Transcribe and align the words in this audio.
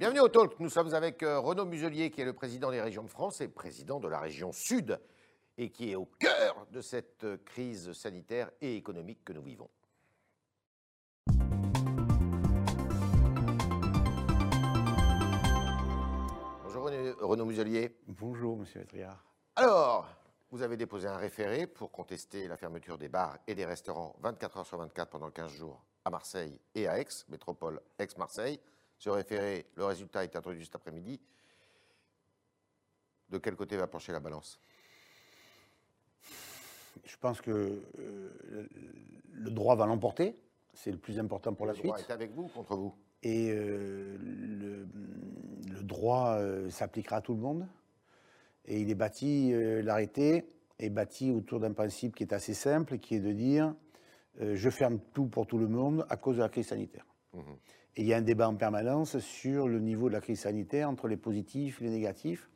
Bienvenue 0.00 0.20
au 0.20 0.28
Talk. 0.28 0.58
Nous 0.60 0.70
sommes 0.70 0.94
avec 0.94 1.22
euh, 1.22 1.38
Renaud 1.40 1.66
Muselier, 1.66 2.10
qui 2.10 2.22
est 2.22 2.24
le 2.24 2.32
président 2.32 2.70
des 2.70 2.80
régions 2.80 3.02
de 3.02 3.10
France 3.10 3.42
et 3.42 3.48
président 3.48 4.00
de 4.00 4.08
la 4.08 4.18
région 4.18 4.50
Sud, 4.50 4.98
et 5.58 5.68
qui 5.68 5.90
est 5.90 5.94
au 5.94 6.06
cœur 6.18 6.66
de 6.72 6.80
cette 6.80 7.24
euh, 7.24 7.36
crise 7.44 7.92
sanitaire 7.92 8.50
et 8.62 8.76
économique 8.76 9.22
que 9.26 9.34
nous 9.34 9.42
vivons. 9.42 9.68
Bonjour 16.62 16.84
Renaud 17.20 17.44
Muselier. 17.44 17.94
Bonjour, 18.06 18.56
monsieur 18.56 18.80
Etriard. 18.80 19.22
Alors, 19.54 20.08
vous 20.50 20.62
avez 20.62 20.78
déposé 20.78 21.08
un 21.08 21.18
référé 21.18 21.66
pour 21.66 21.92
contester 21.92 22.48
la 22.48 22.56
fermeture 22.56 22.96
des 22.96 23.10
bars 23.10 23.36
et 23.46 23.54
des 23.54 23.66
restaurants 23.66 24.16
24 24.22 24.56
heures 24.56 24.66
sur 24.66 24.78
24 24.78 25.10
pendant 25.10 25.30
15 25.30 25.52
jours 25.52 25.84
à 26.06 26.08
Marseille 26.08 26.58
et 26.74 26.88
à 26.88 26.98
Aix, 26.98 27.06
métropole 27.28 27.82
Aix-Marseille. 27.98 28.60
Le 29.06 29.84
résultat 29.84 30.24
est 30.24 30.36
introduit 30.36 30.64
cet 30.64 30.74
après-midi. 30.76 31.20
De 33.30 33.38
quel 33.38 33.56
côté 33.56 33.76
va 33.76 33.86
pencher 33.86 34.12
la 34.12 34.20
balance? 34.20 34.60
Je 37.04 37.16
pense 37.16 37.40
que 37.40 37.50
euh, 37.98 38.68
le- 39.32 39.50
droit 39.50 39.76
va 39.76 39.86
l'emporter. 39.86 40.36
C'est 40.74 40.90
le 40.90 40.98
plus 40.98 41.18
important 41.18 41.54
pour 41.54 41.66
la 41.66 41.72
Le 41.72 41.78
droit 41.78 41.96
suite. 41.96 42.10
est 42.10 42.12
avec 42.12 42.32
vous 42.32 42.42
ou 42.44 42.48
contre 42.48 42.76
vous? 42.76 42.94
Et 43.22 43.50
euh, 43.50 44.16
le, 44.20 44.86
le 45.72 45.82
droit 45.82 46.36
euh, 46.38 46.68
s'appliquera 46.70 47.16
à 47.16 47.20
tout 47.20 47.34
le 47.34 47.40
monde. 47.40 47.66
Et 48.66 48.80
il 48.80 48.90
est 48.90 48.94
bâti, 48.94 49.52
l'arrêté 49.82 50.46
est 50.78 50.90
bâti 50.90 51.30
autour 51.30 51.60
d'un 51.60 51.72
principe 51.72 52.14
qui 52.14 52.22
est 52.22 52.32
assez 52.32 52.54
simple, 52.54 52.98
qui 52.98 53.14
est 53.16 53.20
de 53.20 53.32
dire 53.32 53.74
je 54.40 54.70
ferme 54.70 55.00
tout 55.12 55.26
pour 55.26 55.46
tout 55.46 55.58
le 55.58 55.66
monde 55.66 56.06
à 56.08 56.16
cause 56.16 56.36
de 56.36 56.42
la 56.42 56.48
crise 56.48 56.68
sanitaire. 56.68 57.04
Mhm. 57.32 57.56
Et 57.96 58.02
il 58.02 58.06
y 58.06 58.14
a 58.14 58.16
un 58.16 58.22
débat 58.22 58.48
en 58.48 58.54
permanence 58.54 59.18
sur 59.18 59.68
le 59.68 59.78
niveau 59.80 60.08
de 60.08 60.14
la 60.14 60.20
crise 60.20 60.40
sanitaire 60.40 60.88
entre 60.88 61.08
les 61.08 61.16
positifs 61.16 61.80
et 61.80 61.84
les 61.84 61.90
négatifs. 61.90 62.48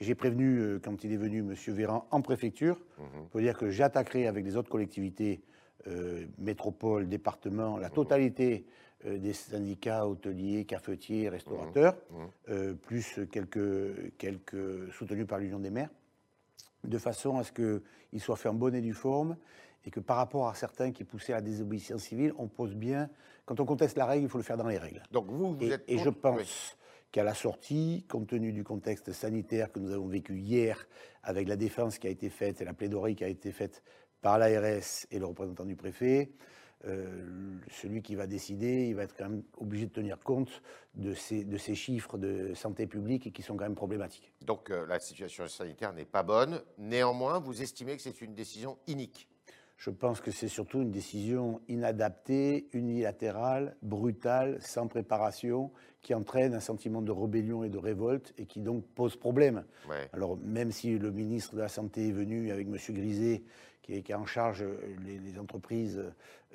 J'ai 0.00 0.14
prévenu, 0.14 0.58
euh, 0.60 0.78
quand 0.82 1.02
il 1.04 1.12
est 1.12 1.16
venu, 1.16 1.40
M. 1.40 1.54
Véran, 1.74 2.06
en 2.10 2.22
préfecture, 2.22 2.80
Mhm. 2.98 3.28
pour 3.30 3.40
dire 3.40 3.58
que 3.58 3.68
j'attaquerai 3.70 4.26
avec 4.26 4.44
les 4.44 4.56
autres 4.56 4.70
collectivités, 4.70 5.42
euh, 5.86 6.24
métropole, 6.38 7.08
département, 7.08 7.76
la 7.78 7.90
totalité 7.90 8.64
euh, 9.06 9.16
des 9.18 9.32
syndicats 9.32 10.08
hôteliers, 10.08 10.64
cafetiers, 10.64 11.28
restaurateurs, 11.28 11.96
Mhm. 12.10 12.26
euh, 12.48 12.74
plus 12.74 13.20
quelques, 13.30 14.16
quelques 14.18 14.92
soutenus 14.92 15.26
par 15.26 15.38
l'Union 15.38 15.60
des 15.60 15.70
maires, 15.70 15.90
de 16.84 16.98
façon 16.98 17.38
à 17.38 17.44
ce 17.44 17.52
qu'ils 17.52 18.20
soient 18.20 18.36
faits 18.36 18.52
en 18.52 18.54
bonne 18.54 18.74
et 18.74 18.80
due 18.80 18.94
forme, 18.94 19.36
et 19.84 19.90
que 19.90 20.00
par 20.00 20.16
rapport 20.16 20.48
à 20.48 20.54
certains 20.54 20.92
qui 20.92 21.04
poussaient 21.04 21.32
à 21.32 21.36
la 21.36 21.42
désobéissance 21.42 22.02
civile, 22.02 22.32
on 22.36 22.48
pose 22.48 22.74
bien, 22.74 23.08
quand 23.46 23.60
on 23.60 23.64
conteste 23.64 23.96
la 23.96 24.06
règle, 24.06 24.24
il 24.24 24.28
faut 24.28 24.38
le 24.38 24.44
faire 24.44 24.56
dans 24.56 24.66
les 24.68 24.78
règles. 24.78 25.02
Donc 25.10 25.26
vous, 25.30 25.54
vous 25.54 25.64
Et, 25.64 25.70
êtes 25.70 25.84
et 25.88 25.98
je 25.98 26.10
pense 26.10 26.38
oui. 26.40 26.76
qu'à 27.12 27.22
la 27.24 27.34
sortie, 27.34 28.04
compte 28.08 28.26
tenu 28.28 28.52
du 28.52 28.64
contexte 28.64 29.12
sanitaire 29.12 29.72
que 29.72 29.78
nous 29.78 29.92
avons 29.92 30.08
vécu 30.08 30.38
hier, 30.38 30.86
avec 31.22 31.48
la 31.48 31.56
défense 31.56 31.98
qui 31.98 32.06
a 32.06 32.10
été 32.10 32.28
faite 32.28 32.60
et 32.60 32.64
la 32.64 32.74
plaidoirie 32.74 33.14
qui 33.14 33.24
a 33.24 33.28
été 33.28 33.52
faite 33.52 33.82
par 34.20 34.38
l'ARS 34.38 35.06
et 35.10 35.18
le 35.18 35.26
représentant 35.26 35.64
du 35.64 35.76
préfet, 35.76 36.32
euh, 36.84 37.58
celui 37.70 38.02
qui 38.02 38.14
va 38.14 38.26
décider, 38.26 38.86
il 38.86 38.94
va 38.94 39.02
être 39.02 39.16
quand 39.16 39.28
même 39.28 39.42
obligé 39.56 39.86
de 39.86 39.92
tenir 39.92 40.18
compte 40.20 40.62
de 40.94 41.12
ces, 41.12 41.74
chiffres 41.74 42.18
de 42.18 42.54
santé 42.54 42.86
publique 42.86 43.32
qui 43.32 43.42
sont 43.42 43.56
quand 43.56 43.64
même 43.64 43.74
problématiques. 43.74 44.32
Donc 44.42 44.70
euh, 44.70 44.86
la 44.86 45.00
situation 45.00 45.46
sanitaire 45.48 45.92
n'est 45.92 46.04
pas 46.04 46.22
bonne. 46.22 46.62
Néanmoins, 46.78 47.40
vous 47.40 47.62
estimez 47.62 47.96
que 47.96 48.02
c'est 48.02 48.20
une 48.20 48.34
décision 48.34 48.78
inique. 48.86 49.28
Je 49.78 49.90
pense 49.90 50.20
que 50.20 50.32
c'est 50.32 50.48
surtout 50.48 50.82
une 50.82 50.90
décision 50.90 51.60
inadaptée, 51.68 52.68
unilatérale, 52.72 53.76
brutale, 53.80 54.60
sans 54.60 54.88
préparation, 54.88 55.70
qui 56.02 56.14
entraîne 56.14 56.52
un 56.52 56.60
sentiment 56.60 57.00
de 57.00 57.12
rébellion 57.12 57.62
et 57.62 57.68
de 57.68 57.78
révolte 57.78 58.34
et 58.38 58.46
qui 58.46 58.60
donc 58.60 58.84
pose 58.84 59.14
problème. 59.14 59.64
Ouais. 59.88 60.10
Alors 60.12 60.36
même 60.36 60.72
si 60.72 60.98
le 60.98 61.12
ministre 61.12 61.54
de 61.54 61.60
la 61.60 61.68
Santé 61.68 62.08
est 62.08 62.12
venu 62.12 62.50
avec 62.50 62.66
M. 62.66 62.76
Griset, 62.90 63.44
qui 63.82 63.94
est, 63.94 64.02
qui 64.02 64.10
est 64.10 64.16
en 64.16 64.26
charge 64.26 64.62
euh, 64.64 64.76
les, 65.04 65.20
les 65.20 65.38
entreprises, 65.38 66.02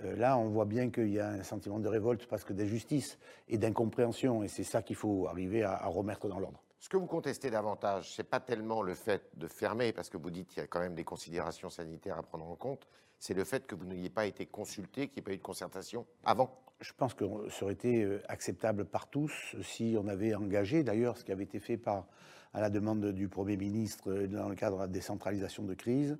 euh, 0.03 0.15
là 0.17 0.37
on 0.37 0.49
voit 0.49 0.65
bien 0.65 0.89
qu'il 0.89 1.09
y 1.09 1.19
a 1.19 1.29
un 1.29 1.43
sentiment 1.43 1.79
de 1.79 1.87
révolte 1.87 2.27
parce 2.27 2.43
que 2.43 2.51
d'injustice 2.51 3.17
et 3.47 3.57
d'incompréhension, 3.57 4.43
et 4.43 4.49
c'est 4.49 4.65
ça 4.65 4.81
qu'il 4.81 4.97
faut 4.97 5.27
arriver 5.27 5.63
à, 5.63 5.75
à 5.75 5.87
remettre 5.87 6.27
dans 6.27 6.39
l'ordre. 6.39 6.61
Ce 6.77 6.89
que 6.89 6.97
vous 6.97 7.07
contestez 7.07 7.49
davantage, 7.49 8.13
c'est 8.13 8.29
pas 8.29 8.41
tellement 8.41 8.81
le 8.81 8.93
fait 8.93 9.29
de 9.37 9.47
fermer, 9.47 9.93
parce 9.93 10.09
que 10.09 10.17
vous 10.17 10.29
dites 10.29 10.49
qu'il 10.49 10.59
y 10.59 10.63
a 10.65 10.67
quand 10.67 10.81
même 10.81 10.95
des 10.95 11.05
considérations 11.05 11.69
sanitaires 11.69 12.17
à 12.17 12.23
prendre 12.23 12.45
en 12.45 12.55
compte, 12.57 12.85
c'est 13.23 13.33
le 13.33 13.45
fait 13.45 13.65
que 13.65 13.73
vous 13.73 13.85
n'ayez 13.85 14.09
pas 14.09 14.25
été 14.25 14.45
consulté, 14.45 15.07
qu'il 15.07 15.15
n'y 15.15 15.19
ait 15.19 15.21
pas 15.21 15.31
eu 15.31 15.37
de 15.37 15.41
concertation 15.41 16.05
avant. 16.25 16.59
Je 16.81 16.91
pense 16.91 17.13
que 17.13 17.23
ça 17.49 17.63
aurait 17.63 17.73
été 17.73 18.03
euh, 18.03 18.21
acceptable 18.27 18.83
par 18.83 19.09
tous 19.09 19.55
si 19.63 19.95
on 19.97 20.09
avait 20.09 20.35
engagé, 20.35 20.83
d'ailleurs, 20.83 21.17
ce 21.17 21.23
qui 21.23 21.31
avait 21.31 21.45
été 21.45 21.59
fait 21.59 21.77
par, 21.77 22.05
à 22.53 22.59
la 22.59 22.69
demande 22.69 23.13
du 23.13 23.29
Premier 23.29 23.55
ministre 23.55 24.11
euh, 24.11 24.27
dans 24.27 24.49
le 24.49 24.55
cadre 24.55 24.75
de 24.75 24.81
la 24.81 24.87
décentralisation 24.89 25.63
de 25.63 25.73
crise, 25.73 26.17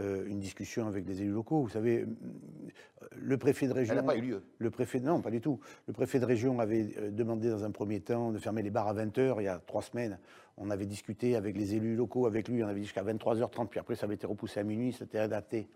euh, 0.00 0.24
une 0.26 0.40
discussion 0.40 0.86
avec 0.86 1.06
les 1.06 1.20
élus 1.20 1.32
locaux. 1.32 1.60
Vous 1.60 1.68
savez, 1.68 2.06
le 3.14 3.36
préfet 3.36 3.68
de 3.68 3.74
région. 3.74 3.92
Elle 3.92 4.00
n'a 4.00 4.06
pas 4.06 4.16
eu 4.16 4.22
lieu. 4.22 4.42
Le 4.56 4.70
préfet, 4.70 5.00
non, 5.00 5.20
pas 5.20 5.30
du 5.30 5.42
tout. 5.42 5.60
Le 5.86 5.92
préfet 5.92 6.18
de 6.18 6.24
région 6.24 6.60
avait 6.60 7.10
demandé 7.10 7.50
dans 7.50 7.64
un 7.64 7.70
premier 7.72 8.00
temps 8.00 8.32
de 8.32 8.38
fermer 8.38 8.62
les 8.62 8.70
bars 8.70 8.88
à 8.88 8.94
20h 8.94 9.34
il 9.40 9.44
y 9.44 9.48
a 9.48 9.58
trois 9.58 9.82
semaines. 9.82 10.18
On 10.56 10.70
avait 10.70 10.86
discuté 10.86 11.36
avec 11.36 11.58
les 11.58 11.74
élus 11.74 11.94
locaux, 11.94 12.24
avec 12.24 12.48
lui, 12.48 12.64
on 12.64 12.68
avait 12.68 12.80
dit 12.80 12.86
jusqu'à 12.86 13.04
23h30, 13.04 13.66
puis 13.68 13.80
après 13.80 13.96
ça 13.96 14.06
avait 14.06 14.14
été 14.14 14.26
repoussé 14.26 14.60
à 14.60 14.62
minuit, 14.62 14.94
c'était 14.94 15.18
adapté. 15.18 15.68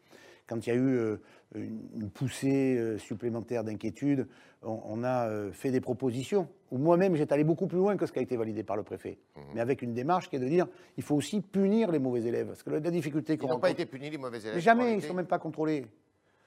Quand 0.46 0.66
il 0.66 0.68
y 0.68 0.72
a 0.72 0.76
eu 0.76 0.96
euh, 0.96 1.16
une, 1.54 2.10
poussée 2.10 2.76
euh, 2.76 2.98
supplémentaire 2.98 3.64
d'inquiétude, 3.64 4.26
on, 4.64 5.02
a 5.02 5.28
euh, 5.28 5.50
fait 5.52 5.70
des 5.70 5.80
propositions, 5.80 6.48
où 6.70 6.78
moi-même 6.78 7.16
j'étais 7.16 7.32
allé 7.32 7.42
beaucoup 7.42 7.66
plus 7.66 7.78
loin 7.78 7.96
que 7.96 8.06
ce 8.06 8.12
qui 8.12 8.20
a 8.20 8.22
été 8.22 8.36
validé 8.36 8.62
par 8.62 8.76
le 8.76 8.84
préfet, 8.84 9.18
mais 9.54 9.60
avec 9.60 9.82
une 9.82 9.92
démarche 9.92 10.30
qui 10.30 10.36
est 10.36 10.38
de 10.38 10.48
dire 10.48 10.66
il 10.96 11.02
faut 11.02 11.16
aussi 11.16 11.40
punir 11.40 11.90
les 11.90 11.98
mauvais 11.98 12.22
élèves. 12.22 12.48
Parce 12.48 12.62
que 12.62 12.70
la, 12.70 12.80
difficulté 12.80 13.34
Ils 13.34 13.38
qu'on 13.38 13.48
n'ont 13.48 13.58
pas 13.58 13.70
été 13.70 13.86
punis, 13.86 14.10
les 14.10 14.18
mauvais 14.18 14.38
élèves. 14.38 14.54
Mais 14.54 14.60
jamais, 14.60 14.92
ils 14.92 14.96
ne 14.96 15.00
sont 15.00 15.14
même 15.14 15.26
pas 15.26 15.40
contrôlés. 15.40 15.86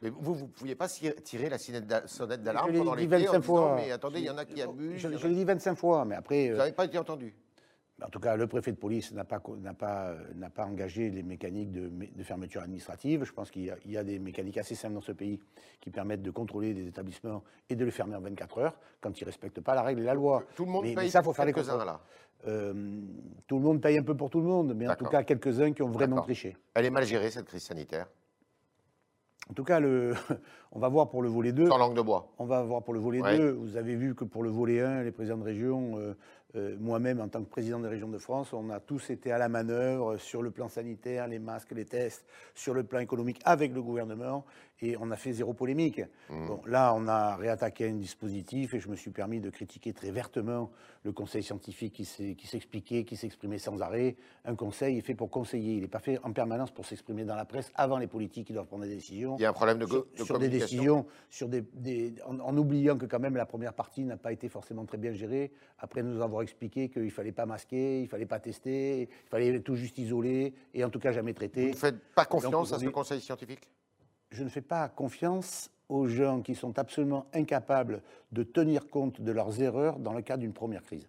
Mais 0.01 0.09
vous, 0.09 0.33
vous 0.33 0.45
ne 0.45 0.51
pouviez 0.51 0.75
pas 0.75 0.87
tirer 0.87 1.49
la 1.49 1.57
sonnette 1.57 2.41
d'alarme 2.41 2.71
pendant 2.73 2.95
dit 2.95 3.07
l'été 3.07 3.15
en 3.15 3.19
25 3.19 3.39
disant, 3.39 3.41
fois. 3.41 3.75
mais 3.75 3.91
attendez, 3.91 4.19
il 4.19 4.25
y 4.25 4.29
en 4.29 4.37
a 4.37 4.45
qui 4.45 4.61
abusent. 4.61 4.97
Je, 4.97 5.17
je 5.17 5.27
l'ai 5.27 5.35
dit 5.35 5.45
25 5.45 5.75
fois, 5.75 6.05
mais 6.05 6.15
après, 6.15 6.51
Vous 6.51 6.57
n'avez 6.57 6.73
pas 6.73 6.85
été 6.85 6.97
entendu. 6.97 7.33
En 8.03 8.09
tout 8.09 8.19
cas, 8.19 8.35
le 8.35 8.45
préfet 8.47 8.71
de 8.71 8.77
police 8.77 9.13
n'a 9.13 9.23
pas, 9.23 9.41
euh, 9.47 10.49
pas 10.53 10.65
engagé 10.65 11.09
les 11.09 11.23
mécaniques 11.23 11.71
de, 11.71 11.89
fermeture 12.23 12.61
administrative. 12.61 13.23
Je 13.23 13.31
pense 13.31 13.49
qu'il 13.51 13.63
y, 13.63 13.69
a- 13.71 13.77
il 13.85 13.91
y 13.91 13.97
a 13.97 14.03
des 14.03 14.19
mécaniques 14.19 14.57
assez 14.57 14.75
simples 14.75 14.95
dans 14.95 15.01
ce 15.01 15.13
pays 15.13 15.39
qui 15.79 15.91
permettent 15.91 16.21
de 16.21 16.31
contrôler 16.31 16.73
des 16.73 16.87
établissements 16.87 17.43
et 17.69 17.75
de 17.75 17.85
les 17.85 17.91
fermer 17.91 18.15
en 18.15 18.21
24 18.21 18.57
heures 18.57 18.77
quand 18.99 19.17
ils 19.19 19.23
ne 19.23 19.27
respectent 19.27 19.61
pas 19.61 19.75
la 19.75 19.83
règle 19.83 20.01
et 20.01 20.05
la 20.05 20.13
loi. 20.13 20.43
Tout 20.55 20.65
le 20.65 20.71
monde 20.71 20.83
Mais- 20.83 20.93
paye 20.95 21.05
mais 21.05 21.09
ça, 21.09 21.23
faut 21.23 21.31
faire 21.33 21.45
les 21.45 21.53
là. 21.53 22.01
Euh, 22.47 22.73
tout 23.47 23.57
le 23.57 23.63
monde 23.63 23.81
paye 23.81 23.97
un 23.97 24.03
peu 24.03 24.15
pour 24.15 24.29
tout 24.29 24.39
le 24.41 24.45
monde, 24.47 24.73
mais 24.75 24.87
en 24.89 24.95
tout 24.95 25.05
cas, 25.05 25.23
quelques-uns 25.23 25.71
qui 25.71 25.81
ont 25.81 25.89
vraiment 25.89 26.21
triché. 26.21 26.57
Elle 26.73 26.85
est 26.85 26.89
mal 26.91 27.05
gérée, 27.05 27.31
cette 27.31 27.45
crise 27.45 27.63
sanitaire. 27.63 28.07
En 29.49 29.53
tout 29.53 29.63
cas, 29.63 29.79
le, 29.79 30.13
on 30.71 30.79
va 30.79 30.89
voir 30.89 31.09
pour 31.09 31.21
le 31.21 31.29
volet 31.29 31.51
2. 31.53 31.67
Sans 31.67 31.77
langue 31.77 31.95
de 31.95 32.01
bois. 32.01 32.33
On 32.39 32.45
va 32.45 32.63
voir 32.63 32.83
pour 32.83 32.93
le 32.93 32.99
volet 32.99 33.21
Ouais. 33.21 33.37
2. 33.37 33.51
Vous 33.51 33.77
avez 33.77 33.95
vu 33.95 34.15
que 34.15 34.23
pour 34.25 34.43
le 34.43 34.49
volet 34.49 34.81
1, 34.81 35.03
les 35.03 35.11
présidents 35.11 35.37
de 35.37 35.43
région, 35.43 35.97
euh, 35.99 36.15
euh, 36.55 36.75
moi-même 36.79 37.19
en 37.19 37.27
tant 37.27 37.43
que 37.43 37.49
président 37.49 37.79
des 37.79 37.87
régions 37.87 38.07
de 38.07 38.17
France, 38.17 38.53
on 38.53 38.69
a 38.69 38.79
tous 38.79 39.09
été 39.09 39.31
à 39.31 39.37
la 39.37 39.49
manœuvre 39.49 40.17
sur 40.17 40.41
le 40.41 40.51
plan 40.51 40.69
sanitaire, 40.69 41.27
les 41.27 41.39
masques, 41.39 41.71
les 41.71 41.85
tests, 41.85 42.25
sur 42.53 42.73
le 42.73 42.83
plan 42.83 42.99
économique 42.99 43.41
avec 43.45 43.73
le 43.73 43.81
gouvernement, 43.81 44.45
et 44.81 44.97
on 44.99 45.09
a 45.11 45.15
fait 45.15 45.31
zéro 45.31 45.53
polémique. 45.53 46.01
Mmh. 46.29 46.47
Bon, 46.47 46.61
là, 46.65 46.93
on 46.95 47.07
a 47.07 47.35
réattaqué 47.35 47.87
un 47.87 47.93
dispositif 47.93 48.73
et 48.73 48.79
je 48.79 48.89
me 48.89 48.95
suis 48.95 49.11
permis 49.11 49.39
de 49.39 49.49
critiquer 49.49 49.93
très 49.93 50.11
vertement 50.11 50.71
le 51.03 51.11
conseil 51.11 51.43
scientifique 51.43 51.93
qui 51.93 52.47
s'expliquait, 52.47 53.03
qui 53.03 53.15
s'exprimait 53.15 53.57
sans 53.57 53.81
arrêt. 53.81 54.15
Un 54.43 54.55
conseil 54.55 54.97
est 54.97 55.01
fait 55.01 55.15
pour 55.15 55.29
conseiller, 55.29 55.75
il 55.75 55.81
n'est 55.81 55.87
pas 55.87 55.99
fait 55.99 56.19
en 56.23 56.33
permanence 56.33 56.71
pour 56.71 56.85
s'exprimer 56.85 57.23
dans 57.23 57.35
la 57.35 57.45
presse 57.45 57.71
avant 57.75 57.97
les 57.97 58.07
politiques 58.07 58.47
qui 58.47 58.53
doivent 58.53 58.67
prendre 58.67 58.83
des 58.83 58.95
décisions 58.95 59.35
Il 59.37 59.43
y 59.43 59.45
a 59.45 59.49
un 59.49 59.53
problème 59.53 59.77
de, 59.77 59.85
sur, 59.87 60.05
de 60.17 60.23
sur 60.23 60.39
des 60.39 60.49
décisions, 60.49 61.05
sur 61.29 61.47
des, 61.47 61.61
des- 61.73 62.13
en, 62.25 62.39
en 62.39 62.57
oubliant 62.57 62.97
que 62.97 63.05
quand 63.05 63.19
même 63.19 63.35
la 63.37 63.45
première 63.45 63.73
partie 63.73 64.03
n'a 64.03 64.17
pas 64.17 64.31
été 64.33 64.49
forcément 64.49 64.85
très 64.85 64.97
bien 64.97 65.13
gérée. 65.13 65.51
Après 65.79 66.03
nous 66.03 66.21
avoir 66.21 66.41
expliqué 66.41 66.89
qu'il 66.89 67.03
ne 67.05 67.09
fallait 67.09 67.31
pas 67.31 67.45
masquer, 67.45 67.99
il 67.99 68.03
ne 68.03 68.07
fallait 68.09 68.25
pas 68.25 68.39
tester, 68.39 69.01
il 69.03 69.29
fallait 69.29 69.59
tout 69.61 69.75
juste 69.75 69.97
isoler 69.99 70.53
et 70.73 70.83
en 70.83 70.89
tout 70.89 70.99
cas 70.99 71.11
jamais 71.11 71.31
Vous 71.31 71.35
traiter. 71.37 71.69
ne 71.71 71.75
faites 71.75 71.99
pas 72.15 72.25
confiance 72.25 72.73
à 72.73 72.79
ce 72.79 72.85
conseil 72.87 73.21
scientifique? 73.21 73.69
Je 74.31 74.43
ne 74.43 74.49
fais 74.49 74.61
pas 74.61 74.89
confiance 74.89 75.71
aux 75.89 76.07
gens 76.07 76.41
qui 76.41 76.55
sont 76.55 76.77
absolument 76.79 77.27
incapables 77.33 78.01
de 78.31 78.43
tenir 78.43 78.87
compte 78.87 79.21
de 79.21 79.31
leurs 79.31 79.61
erreurs 79.61 79.99
dans 79.99 80.13
le 80.13 80.21
cadre 80.21 80.41
d'une 80.41 80.53
première 80.53 80.83
crise. 80.83 81.07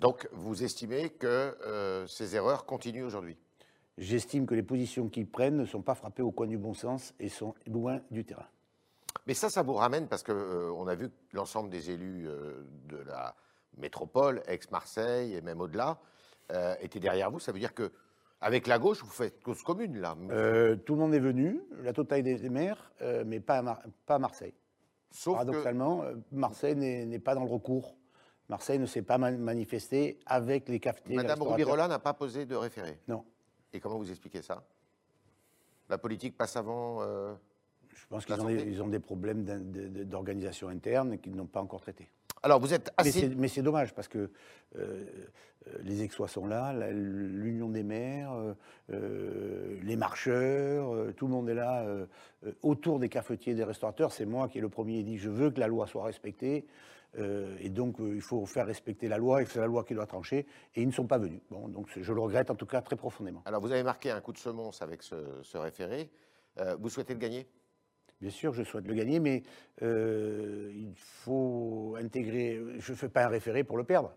Donc, 0.00 0.28
vous 0.32 0.62
estimez 0.64 1.10
que 1.10 1.26
euh, 1.26 2.06
ces 2.06 2.36
erreurs 2.36 2.66
continuent 2.66 3.04
aujourd'hui? 3.04 3.36
J'estime 3.96 4.46
que 4.46 4.54
les 4.54 4.62
positions 4.62 5.08
qu'ils 5.08 5.26
prennent 5.26 5.56
ne 5.56 5.64
sont 5.64 5.82
pas 5.82 5.94
frappées 5.94 6.22
au 6.22 6.32
coin 6.32 6.48
du 6.48 6.58
bon 6.58 6.74
sens 6.74 7.14
et 7.20 7.28
sont 7.28 7.54
loin 7.66 8.00
du 8.10 8.24
terrain. 8.24 8.46
Mais 9.26 9.34
ça, 9.34 9.50
ça 9.50 9.62
vous 9.62 9.74
ramène 9.74 10.08
parce 10.08 10.24
que 10.24 10.32
euh, 10.32 10.72
on 10.72 10.88
a 10.88 10.96
vu 10.96 11.10
que 11.10 11.14
l'ensemble 11.32 11.70
des 11.70 11.90
élus 11.90 12.28
euh, 12.28 12.64
de 12.88 12.96
la 12.96 13.36
métropole, 13.78 14.42
ex-Marseille 14.46 15.34
et 15.34 15.40
même 15.40 15.60
au-delà, 15.60 15.98
étaient 16.80 17.00
derrière 17.00 17.30
vous. 17.30 17.40
Ça 17.40 17.52
veut 17.52 17.58
dire 17.58 17.72
que 17.72 17.90
avec 18.44 18.66
la 18.66 18.78
gauche, 18.78 19.02
vous 19.02 19.10
faites 19.10 19.42
cause 19.42 19.62
commune 19.62 19.98
là. 20.00 20.16
Euh, 20.30 20.76
tout 20.76 20.94
le 20.94 21.00
monde 21.00 21.14
est 21.14 21.18
venu, 21.20 21.62
la 21.82 21.94
totalité 21.94 22.36
des 22.36 22.50
maires, 22.50 22.92
euh, 23.00 23.24
mais 23.26 23.40
pas 23.40 23.56
à, 23.58 23.62
Mar- 23.62 23.82
pas 24.04 24.16
à 24.16 24.18
Marseille. 24.18 24.52
Sauf 25.10 25.34
Paradoxalement, 25.34 26.02
euh, 26.02 26.14
Marseille 26.30 26.76
n'est 26.76 27.18
pas 27.18 27.34
dans 27.34 27.44
le 27.44 27.50
recours 27.50 27.96
Marseille 28.50 28.78
ne 28.78 28.84
s'est 28.84 29.02
pas 29.02 29.16
manifesté 29.16 30.18
avec 30.26 30.68
les 30.68 30.78
cafetiers. 30.78 31.16
Madame 31.16 31.42
Rubirola 31.42 31.88
n'a 31.88 31.98
pas 31.98 32.12
posé 32.12 32.44
de 32.44 32.54
référé 32.54 33.00
Non. 33.08 33.24
Et 33.72 33.80
comment 33.80 33.96
vous 33.96 34.10
expliquez 34.10 34.42
ça? 34.42 34.62
La 35.88 35.96
politique 35.96 36.36
passe 36.36 36.56
avant 36.56 36.98
euh, 37.00 37.34
Je 37.94 38.06
pense 38.06 38.26
qu'ils 38.26 38.80
ont, 38.82 38.84
ont, 38.84 38.88
des 38.88 39.00
problèmes 39.00 39.44
d'organisation 40.04 40.68
interne 40.68 41.18
qu'ils 41.18 41.34
n'ont 41.34 41.46
pas 41.46 41.62
encore 41.62 41.80
traités. 41.80 42.10
Alors 42.44 42.60
vous 42.60 42.74
êtes 42.74 42.92
assez... 42.96 43.28
Mais 43.36 43.48
c'est 43.48 43.62
dommage 43.62 43.94
parce 43.94 44.08
que 44.08 44.18
euh, 44.18 44.28
euh, 44.76 45.78
les 45.82 46.02
Aixois 46.02 46.28
sont 46.28 46.46
là, 46.46 46.72
l'Union 46.92 47.68
des 47.68 47.82
maires, 47.82 48.32
les 48.88 49.96
marcheurs, 49.96 51.14
tout 51.16 51.26
le 51.26 51.32
monde 51.32 51.48
est 51.48 51.54
là 51.54 51.86
autour 52.62 52.98
des 52.98 53.08
cafetiers 53.08 53.52
et 53.52 53.56
des 53.56 53.64
restaurateurs. 53.64 54.12
C'est 54.12 54.26
moi 54.26 54.48
qui 54.48 54.58
ai 54.58 54.60
le 54.60 54.68
premier 54.68 55.02
dit 55.02 55.18
je 55.18 55.30
veux 55.30 55.50
que 55.50 55.60
la 55.60 55.68
loi 55.68 55.86
soit 55.86 56.04
respectée. 56.04 56.66
Euh, 57.18 57.56
et 57.60 57.68
donc, 57.68 58.00
euh, 58.00 58.14
il 58.14 58.20
faut 58.20 58.44
faire 58.46 58.66
respecter 58.66 59.08
la 59.08 59.18
loi, 59.18 59.42
et 59.42 59.46
c'est 59.46 59.60
la 59.60 59.66
loi 59.66 59.84
qui 59.84 59.94
doit 59.94 60.06
trancher. 60.06 60.46
Et 60.74 60.82
ils 60.82 60.86
ne 60.86 60.92
sont 60.92 61.06
pas 61.06 61.18
venus. 61.18 61.40
Bon, 61.50 61.68
donc, 61.68 61.88
je 61.96 62.12
le 62.12 62.20
regrette 62.20 62.50
en 62.50 62.54
tout 62.54 62.66
cas 62.66 62.80
très 62.80 62.96
profondément. 62.96 63.42
Alors, 63.44 63.60
vous 63.60 63.72
avez 63.72 63.82
marqué 63.82 64.10
un 64.10 64.20
coup 64.20 64.32
de 64.32 64.38
semonce 64.38 64.82
avec 64.82 65.02
ce, 65.02 65.56
référé. 65.56 66.10
Euh, 66.58 66.76
vous 66.80 66.88
souhaitez 66.88 67.14
le 67.14 67.20
gagner? 67.20 67.46
Bien 68.24 68.32
sûr, 68.32 68.54
je 68.54 68.62
souhaite 68.62 68.88
le 68.88 68.94
gagner, 68.94 69.20
mais 69.20 69.42
il 69.82 70.94
faut 70.96 71.94
intégrer. 72.00 72.58
Je 72.78 72.92
ne 72.92 72.96
fais 72.96 73.10
pas 73.10 73.26
un 73.26 73.28
référé 73.28 73.64
pour 73.64 73.76
le 73.76 73.84
perdre. 73.84 74.14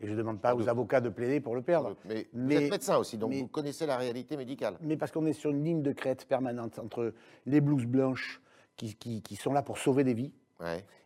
Et 0.00 0.06
je 0.08 0.12
ne 0.12 0.18
demande 0.18 0.40
pas 0.40 0.56
aux 0.56 0.68
avocats 0.68 1.00
de 1.00 1.08
plaider 1.08 1.38
pour 1.38 1.54
le 1.54 1.62
perdre. 1.62 1.96
Mais, 2.04 2.26
vous 2.34 2.52
êtes 2.52 2.70
médecin 2.70 2.96
aussi, 2.98 3.16
donc 3.16 3.32
vous 3.32 3.46
connaissez 3.46 3.86
la 3.86 3.96
réalité 3.96 4.36
médicale. 4.36 4.76
Mais 4.80 4.96
parce 4.96 5.12
qu'on 5.12 5.24
est 5.26 5.32
sur 5.32 5.50
une 5.52 5.64
ligne 5.64 5.80
de 5.80 5.92
crête 5.92 6.26
permanente 6.26 6.80
entre 6.80 7.14
les 7.46 7.60
blouses 7.60 7.86
blanches 7.86 8.42
qui, 8.76 8.96
qui 8.96 9.36
sont 9.36 9.52
là 9.52 9.62
pour 9.62 9.78
sauver 9.78 10.02
des 10.02 10.14
vies, 10.14 10.32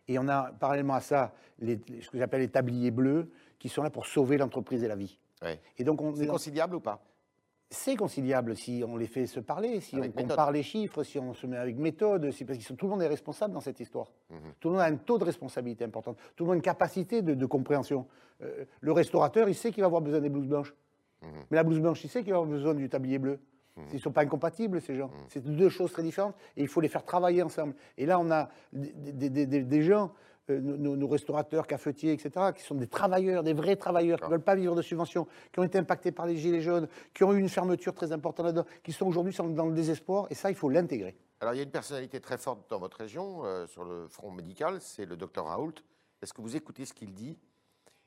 et 0.07 0.17
on 0.17 0.27
a 0.27 0.51
parallèlement 0.59 0.95
à 0.95 1.01
ça 1.01 1.33
les, 1.59 1.79
ce 2.01 2.09
que 2.09 2.17
j'appelle 2.17 2.41
les 2.41 2.49
tabliers 2.49 2.91
bleus 2.91 3.29
qui 3.59 3.69
sont 3.69 3.83
là 3.83 3.91
pour 3.91 4.07
sauver 4.07 4.37
l'entreprise 4.37 4.83
et 4.83 4.87
la 4.87 4.95
vie. 4.95 5.19
Et 5.77 5.83
donc 5.83 6.01
c'est 6.17 6.27
conciliable 6.27 6.75
ou 6.75 6.79
pas? 6.79 7.01
C'est 7.71 7.95
conciliable 7.95 8.55
si 8.55 8.83
on 8.85 8.97
les 8.97 9.07
fait 9.07 9.25
se 9.25 9.39
parler, 9.39 9.79
si 9.79 9.95
on 9.95 10.11
compare 10.11 10.51
les 10.51 10.61
chiffres, 10.61 11.03
si 11.03 11.17
on 11.17 11.33
se 11.33 11.47
met 11.47 11.57
avec 11.57 11.77
méthode, 11.77 12.29
si, 12.31 12.43
parce 12.43 12.59
que 12.59 12.73
tout 12.73 12.85
le 12.85 12.91
monde 12.91 13.01
est 13.01 13.07
responsable 13.07 13.53
dans 13.53 13.61
cette 13.61 13.79
histoire. 13.79 14.11
Mhm. 14.29 14.37
Tout 14.59 14.67
le 14.67 14.73
monde 14.73 14.83
a 14.83 14.85
un 14.85 14.97
taux 14.97 15.17
de 15.17 15.23
responsabilité 15.23 15.85
important. 15.85 16.15
Tout 16.35 16.43
le 16.43 16.47
monde 16.47 16.53
a 16.53 16.57
une 16.57 16.61
capacité 16.61 17.21
de, 17.21 17.45
compréhension. 17.45 18.07
Euh, 18.41 18.65
le 18.81 18.91
restaurateur, 18.91 19.47
il 19.47 19.55
sait 19.55 19.71
qu'il 19.71 19.81
va 19.81 19.87
avoir 19.87 20.01
besoin 20.01 20.19
des 20.19 20.29
blouses 20.29 20.47
blanches. 20.47 20.75
Mhm. 21.21 21.29
Mais 21.49 21.55
la 21.55 21.63
blouse 21.63 21.79
blanche, 21.79 22.03
il 22.03 22.09
sait 22.09 22.23
qu'il 22.23 22.33
va 22.33 22.39
avoir 22.39 22.51
besoin 22.51 22.73
du 22.73 22.89
tablier 22.89 23.19
bleu. 23.19 23.39
Mmh. 23.77 23.81
Ils 23.91 23.95
ne 23.95 24.01
sont 24.01 24.11
pas 24.11 24.21
incompatibles, 24.21 24.81
ces 24.81 24.95
gens. 24.95 25.09
C'est 25.29 25.43
deux 25.43 25.69
choses 25.69 25.91
très 25.91 26.03
différentes 26.03 26.35
et 26.57 26.61
il 26.61 26.67
faut 26.67 26.81
les 26.81 26.89
faire 26.89 27.05
travailler 27.05 27.41
ensemble. 27.41 27.73
Et 27.97 28.05
là, 28.05 28.19
on 28.19 28.29
a 28.29 28.49
des, 28.73 29.81
gens, 29.81 30.11
euh, 30.57 30.59
nos, 30.59 31.07
restaurateurs, 31.07 31.67
cafetiers, 31.67 32.13
etc., 32.13 32.47
qui 32.55 32.63
sont 32.63 32.75
des 32.75 32.87
travailleurs, 32.87 33.43
des 33.43 33.53
vrais 33.53 33.75
travailleurs, 33.75 34.19
qui 34.19 34.25
ne 34.25 34.31
veulent 34.31 34.41
pas 34.41 34.55
vivre 34.55 34.75
de 34.75 34.81
subventions, 34.81 35.27
qui 35.51 35.59
ont 35.59 35.63
été 35.63 35.77
impactés 35.77 36.11
par 36.11 36.25
les 36.25 36.37
gilets 36.37 36.61
jaunes, 36.61 36.87
qui 37.13 37.23
ont 37.23 37.33
eu 37.33 37.39
une 37.39 37.49
fermeture 37.49 37.93
très 37.93 38.11
importante 38.11 38.45
là-dedans, 38.45 38.65
qui 38.83 38.91
sont 38.91 39.05
aujourd'hui 39.05 39.33
dans 39.33 39.65
le 39.65 39.73
désespoir. 39.73 40.27
Et 40.29 40.35
ça, 40.35 40.49
il 40.49 40.55
faut 40.55 40.69
l'intégrer. 40.69 41.15
Alors, 41.39 41.53
il 41.53 41.57
y 41.57 41.59
a 41.59 41.63
une 41.63 41.71
personnalité 41.71 42.19
très 42.19 42.37
forte 42.37 42.69
dans 42.69 42.79
votre 42.79 42.97
région, 42.97 43.45
euh, 43.45 43.65
sur 43.65 43.83
le 43.83 44.07
front 44.07 44.31
médical, 44.31 44.79
c'est 44.79 45.05
le 45.05 45.17
docteur 45.17 45.45
Raoult. 45.45 45.73
Est-ce 46.21 46.33
que 46.33 46.41
vous 46.41 46.55
écoutez 46.55 46.85
ce 46.85 46.93
qu'il 46.93 47.13
dit? 47.13 47.37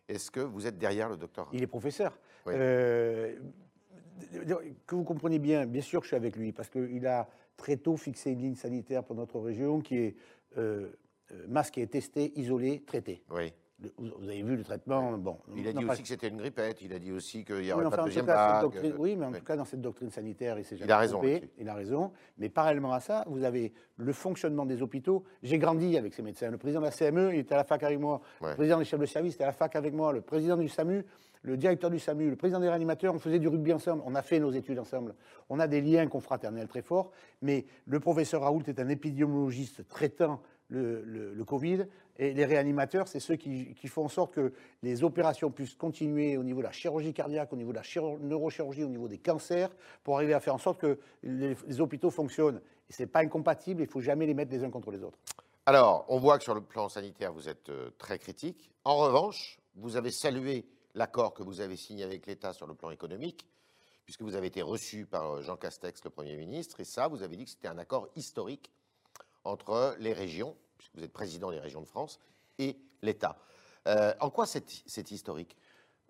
Est-ce 0.08 0.30
que 0.30 0.40
vous 0.40 0.66
êtes 0.66 0.78
derrière 0.78 1.08
le 1.08 1.16
docteur 1.16 1.48
Il 1.52 1.62
est 1.62 1.66
professeur. 1.66 2.16
Euh, 2.46 3.34
que 4.86 4.94
vous 4.94 5.04
compreniez 5.04 5.38
bien, 5.38 5.66
bien 5.66 5.82
sûr 5.82 6.00
que 6.00 6.04
je 6.04 6.08
suis 6.08 6.16
avec 6.16 6.36
lui, 6.36 6.52
parce 6.52 6.68
qu'il 6.68 7.06
a 7.06 7.28
très 7.56 7.76
tôt 7.76 7.96
fixé 7.96 8.30
une 8.30 8.40
ligne 8.40 8.54
sanitaire 8.54 9.04
pour 9.04 9.16
notre 9.16 9.40
région 9.40 9.80
qui 9.80 9.96
est 9.96 10.16
euh, 10.58 10.90
euh 11.32 11.46
masqué, 11.48 11.86
testé, 11.86 12.32
isolé, 12.36 12.82
traité. 12.86 13.22
Oui. 13.30 13.52
vous 13.98 14.28
avez 14.28 14.42
vu 14.42 14.56
le 14.56 14.64
traitement. 14.64 15.16
Bon, 15.18 15.38
il 15.56 15.66
a 15.66 15.72
dit 15.72 15.84
aussi 15.84 16.02
que 16.02 16.08
c'était 16.08 16.28
une 16.28 16.36
grippette, 16.36 16.82
il 16.82 16.92
a 16.92 16.98
dit 16.98 17.12
aussi 17.12 17.44
qu'il 17.44 17.60
n'y 17.60 17.72
aurait 17.72 17.88
pas 17.88 17.96
de 17.98 18.04
deuxième 18.04 18.26
vague. 18.26 18.70
oui, 18.98 19.16
mais 19.16 19.26
en 19.26 19.32
tout 19.32 19.44
cas, 19.44 19.56
dans 19.56 19.64
cette 19.64 19.80
doctrine 19.80 20.10
sanitaire, 20.10 20.58
il 20.58 20.64
s'est 20.64 20.76
jamais 20.76 20.88
il 20.88 20.92
a 20.92 20.98
raison. 20.98 21.22
il 21.58 21.68
a 21.68 21.74
raison. 21.74 22.12
Mais 22.38 22.48
parallèlement 22.48 22.92
à 22.92 23.00
ça, 23.00 23.24
vous 23.28 23.42
avez 23.42 23.72
le 23.96 24.12
fonctionnement 24.12 24.66
des 24.66 24.82
hôpitaux. 24.82 25.24
J'ai 25.42 25.58
grandi 25.58 25.96
avec 25.96 26.14
ces 26.14 26.22
médecins. 26.22 26.50
Le 26.50 26.58
président 26.58 26.80
de 26.80 26.86
la 26.86 26.92
CME, 26.92 27.34
il 27.34 27.40
était 27.40 27.54
à 27.54 27.58
la 27.58 27.64
fac 27.64 27.82
avec 27.82 27.98
moi. 27.98 28.20
Le 28.42 28.54
président 28.54 28.78
des 28.78 28.84
chefs 28.84 29.00
de 29.00 29.06
service 29.06 29.34
était 29.34 29.44
à 29.44 29.48
la 29.48 29.52
fac 29.52 29.74
avec 29.76 29.94
moi. 29.94 30.12
Le 30.12 30.20
président 30.20 30.56
du 30.56 30.68
SAMU, 30.68 31.04
le 31.44 31.58
directeur 31.58 31.90
du 31.90 31.98
SAMU, 31.98 32.30
le 32.30 32.36
président 32.36 32.58
des 32.58 32.68
réanimateurs, 32.68 33.14
on 33.14 33.18
faisait 33.18 33.38
du 33.38 33.48
rugby 33.48 33.72
ensemble, 33.72 34.02
on 34.06 34.14
a 34.14 34.22
fait 34.22 34.40
nos 34.40 34.50
études 34.50 34.78
ensemble. 34.78 35.14
On 35.50 35.60
a 35.60 35.66
des 35.66 35.82
liens 35.82 36.06
confraternels 36.06 36.68
très 36.68 36.80
forts, 36.80 37.10
mais 37.42 37.66
le 37.86 38.00
professeur 38.00 38.40
Raoult 38.40 38.62
est 38.66 38.80
un 38.80 38.88
épidémiologiste 38.88 39.86
traitant 39.86 40.40
le, 40.68 41.44
Covid, 41.44 41.86
et 42.16 42.32
les 42.32 42.44
réanimateurs, 42.44 43.08
c'est 43.08 43.20
ceux 43.20 43.36
qui, 43.36 43.74
font 43.88 44.04
en 44.04 44.08
sorte 44.08 44.34
que 44.34 44.52
les 44.82 45.04
opérations 45.04 45.50
puissent 45.50 45.74
continuer 45.74 46.36
au 46.36 46.44
niveau 46.44 46.60
de 46.60 46.66
la 46.66 46.72
chirurgie 46.72 47.12
cardiaque, 47.12 47.52
au 47.52 47.56
niveau 47.56 47.72
de 47.72 47.78
la 47.78 48.18
neurochirurgie, 48.20 48.84
au 48.84 48.88
niveau 48.88 49.08
des 49.08 49.18
cancers, 49.18 49.70
pour 50.02 50.16
arriver 50.16 50.34
à 50.34 50.40
faire 50.40 50.54
en 50.54 50.58
sorte 50.58 50.80
que 50.80 50.98
les, 51.22 51.80
hôpitaux 51.80 52.10
fonctionnent. 52.10 52.60
Ce 52.90 53.02
n'est 53.02 53.06
pas 53.06 53.20
incompatible, 53.20 53.82
il 53.82 53.86
ne 53.86 53.90
faut 53.90 54.00
jamais 54.00 54.26
les 54.26 54.34
mettre 54.34 54.52
les 54.52 54.62
uns 54.62 54.70
contre 54.70 54.90
les 54.90 55.02
autres. 55.02 55.18
Alors, 55.66 56.04
on 56.08 56.18
voit 56.18 56.38
que 56.38 56.44
sur 56.44 56.54
le 56.54 56.60
plan 56.60 56.88
sanitaire, 56.88 57.32
vous 57.32 57.48
êtes 57.48 57.70
euh, 57.70 57.90
très 57.96 58.18
critique. 58.18 58.70
En 58.84 58.96
revanche, 58.96 59.58
vous 59.76 59.96
avez 59.96 60.10
salué 60.10 60.66
l'accord 60.94 61.32
que 61.32 61.42
vous 61.42 61.62
avez 61.62 61.76
signé 61.76 62.04
avec 62.04 62.26
l'État 62.26 62.52
sur 62.52 62.66
le 62.66 62.74
plan 62.74 62.90
économique, 62.90 63.46
puisque 64.04 64.20
vous 64.20 64.36
avez 64.36 64.48
été 64.48 64.60
reçu 64.60 65.06
par 65.06 65.32
euh, 65.32 65.42
Jean 65.42 65.56
Castex, 65.56 66.04
le 66.04 66.10
Premier 66.10 66.36
ministre, 66.36 66.80
et 66.80 66.84
ça, 66.84 67.08
vous 67.08 67.22
avez 67.22 67.36
dit 67.36 67.44
que 67.44 67.50
c'était 67.50 67.68
un 67.68 67.78
accord 67.78 68.08
historique 68.14 68.70
entre 69.44 69.96
les 70.00 70.12
régions, 70.12 70.56
puisque 70.78 70.96
vous 70.96 71.04
êtes 71.04 71.12
président 71.12 71.50
des 71.50 71.58
régions 71.58 71.80
de 71.80 71.86
France, 71.86 72.18
et 72.58 72.76
l'État. 73.02 73.36
Euh, 73.86 74.14
en 74.20 74.30
quoi 74.30 74.46
c'est 74.46 75.10
historique? 75.10 75.56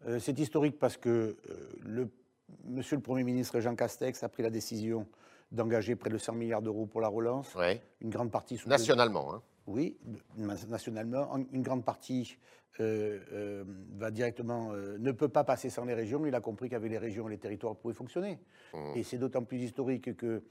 Euh, 0.07 0.19
C'est 0.21 0.39
historique 0.39 0.79
parce 0.79 0.97
que 0.97 1.37
le, 1.81 2.09
Monsieur 2.65 2.97
le 2.97 3.03
Premier 3.03 3.25
ministre 3.25 3.61
Jean 3.61 3.75
Castex 3.75 4.23
a 4.23 4.29
pris 4.29 4.43
la 4.43 4.51
décision 4.51 5.07
d'engager 5.51 5.97
près 5.97 6.11
de 6.11 6.19
100 6.19 6.35
milliards 6.35 6.63
d'euros 6.63 6.87
pour 6.87 7.01
la 7.01 7.09
relance. 7.09 7.55
Une 8.01 8.11
grande 8.11 8.31
partie 8.31 8.61
nationalement. 8.67 9.35
Hein. 9.35 9.43
Oui, 9.67 9.97
nationalement. 10.37 11.37
Une 11.53 11.63
grande 11.63 11.85
partie 11.85 12.37
euh, 12.81 13.21
euh, 13.33 13.65
va 13.97 14.11
directement, 14.11 14.73
euh, 14.73 14.99
ne 14.99 15.13
peut 15.13 15.29
pas 15.29 15.45
passer 15.45 15.71
sans 15.71 15.85
les 15.85 15.95
régions. 15.95 16.27
Il 16.27 16.35
a 16.35 16.41
compris 16.41 16.69
qu'avec 16.69 16.91
les 16.91 16.99
régions, 16.99 17.29
les 17.29 17.39
territoires 17.39 17.77
pouvaient 17.77 17.95
fonctionner. 17.95 18.41
Mmh. 18.73 18.79
Et 18.97 19.03
c'est 19.05 19.19
d'autant 19.19 19.45
plus 19.45 19.59
historique 19.59 20.17
que 20.17 20.43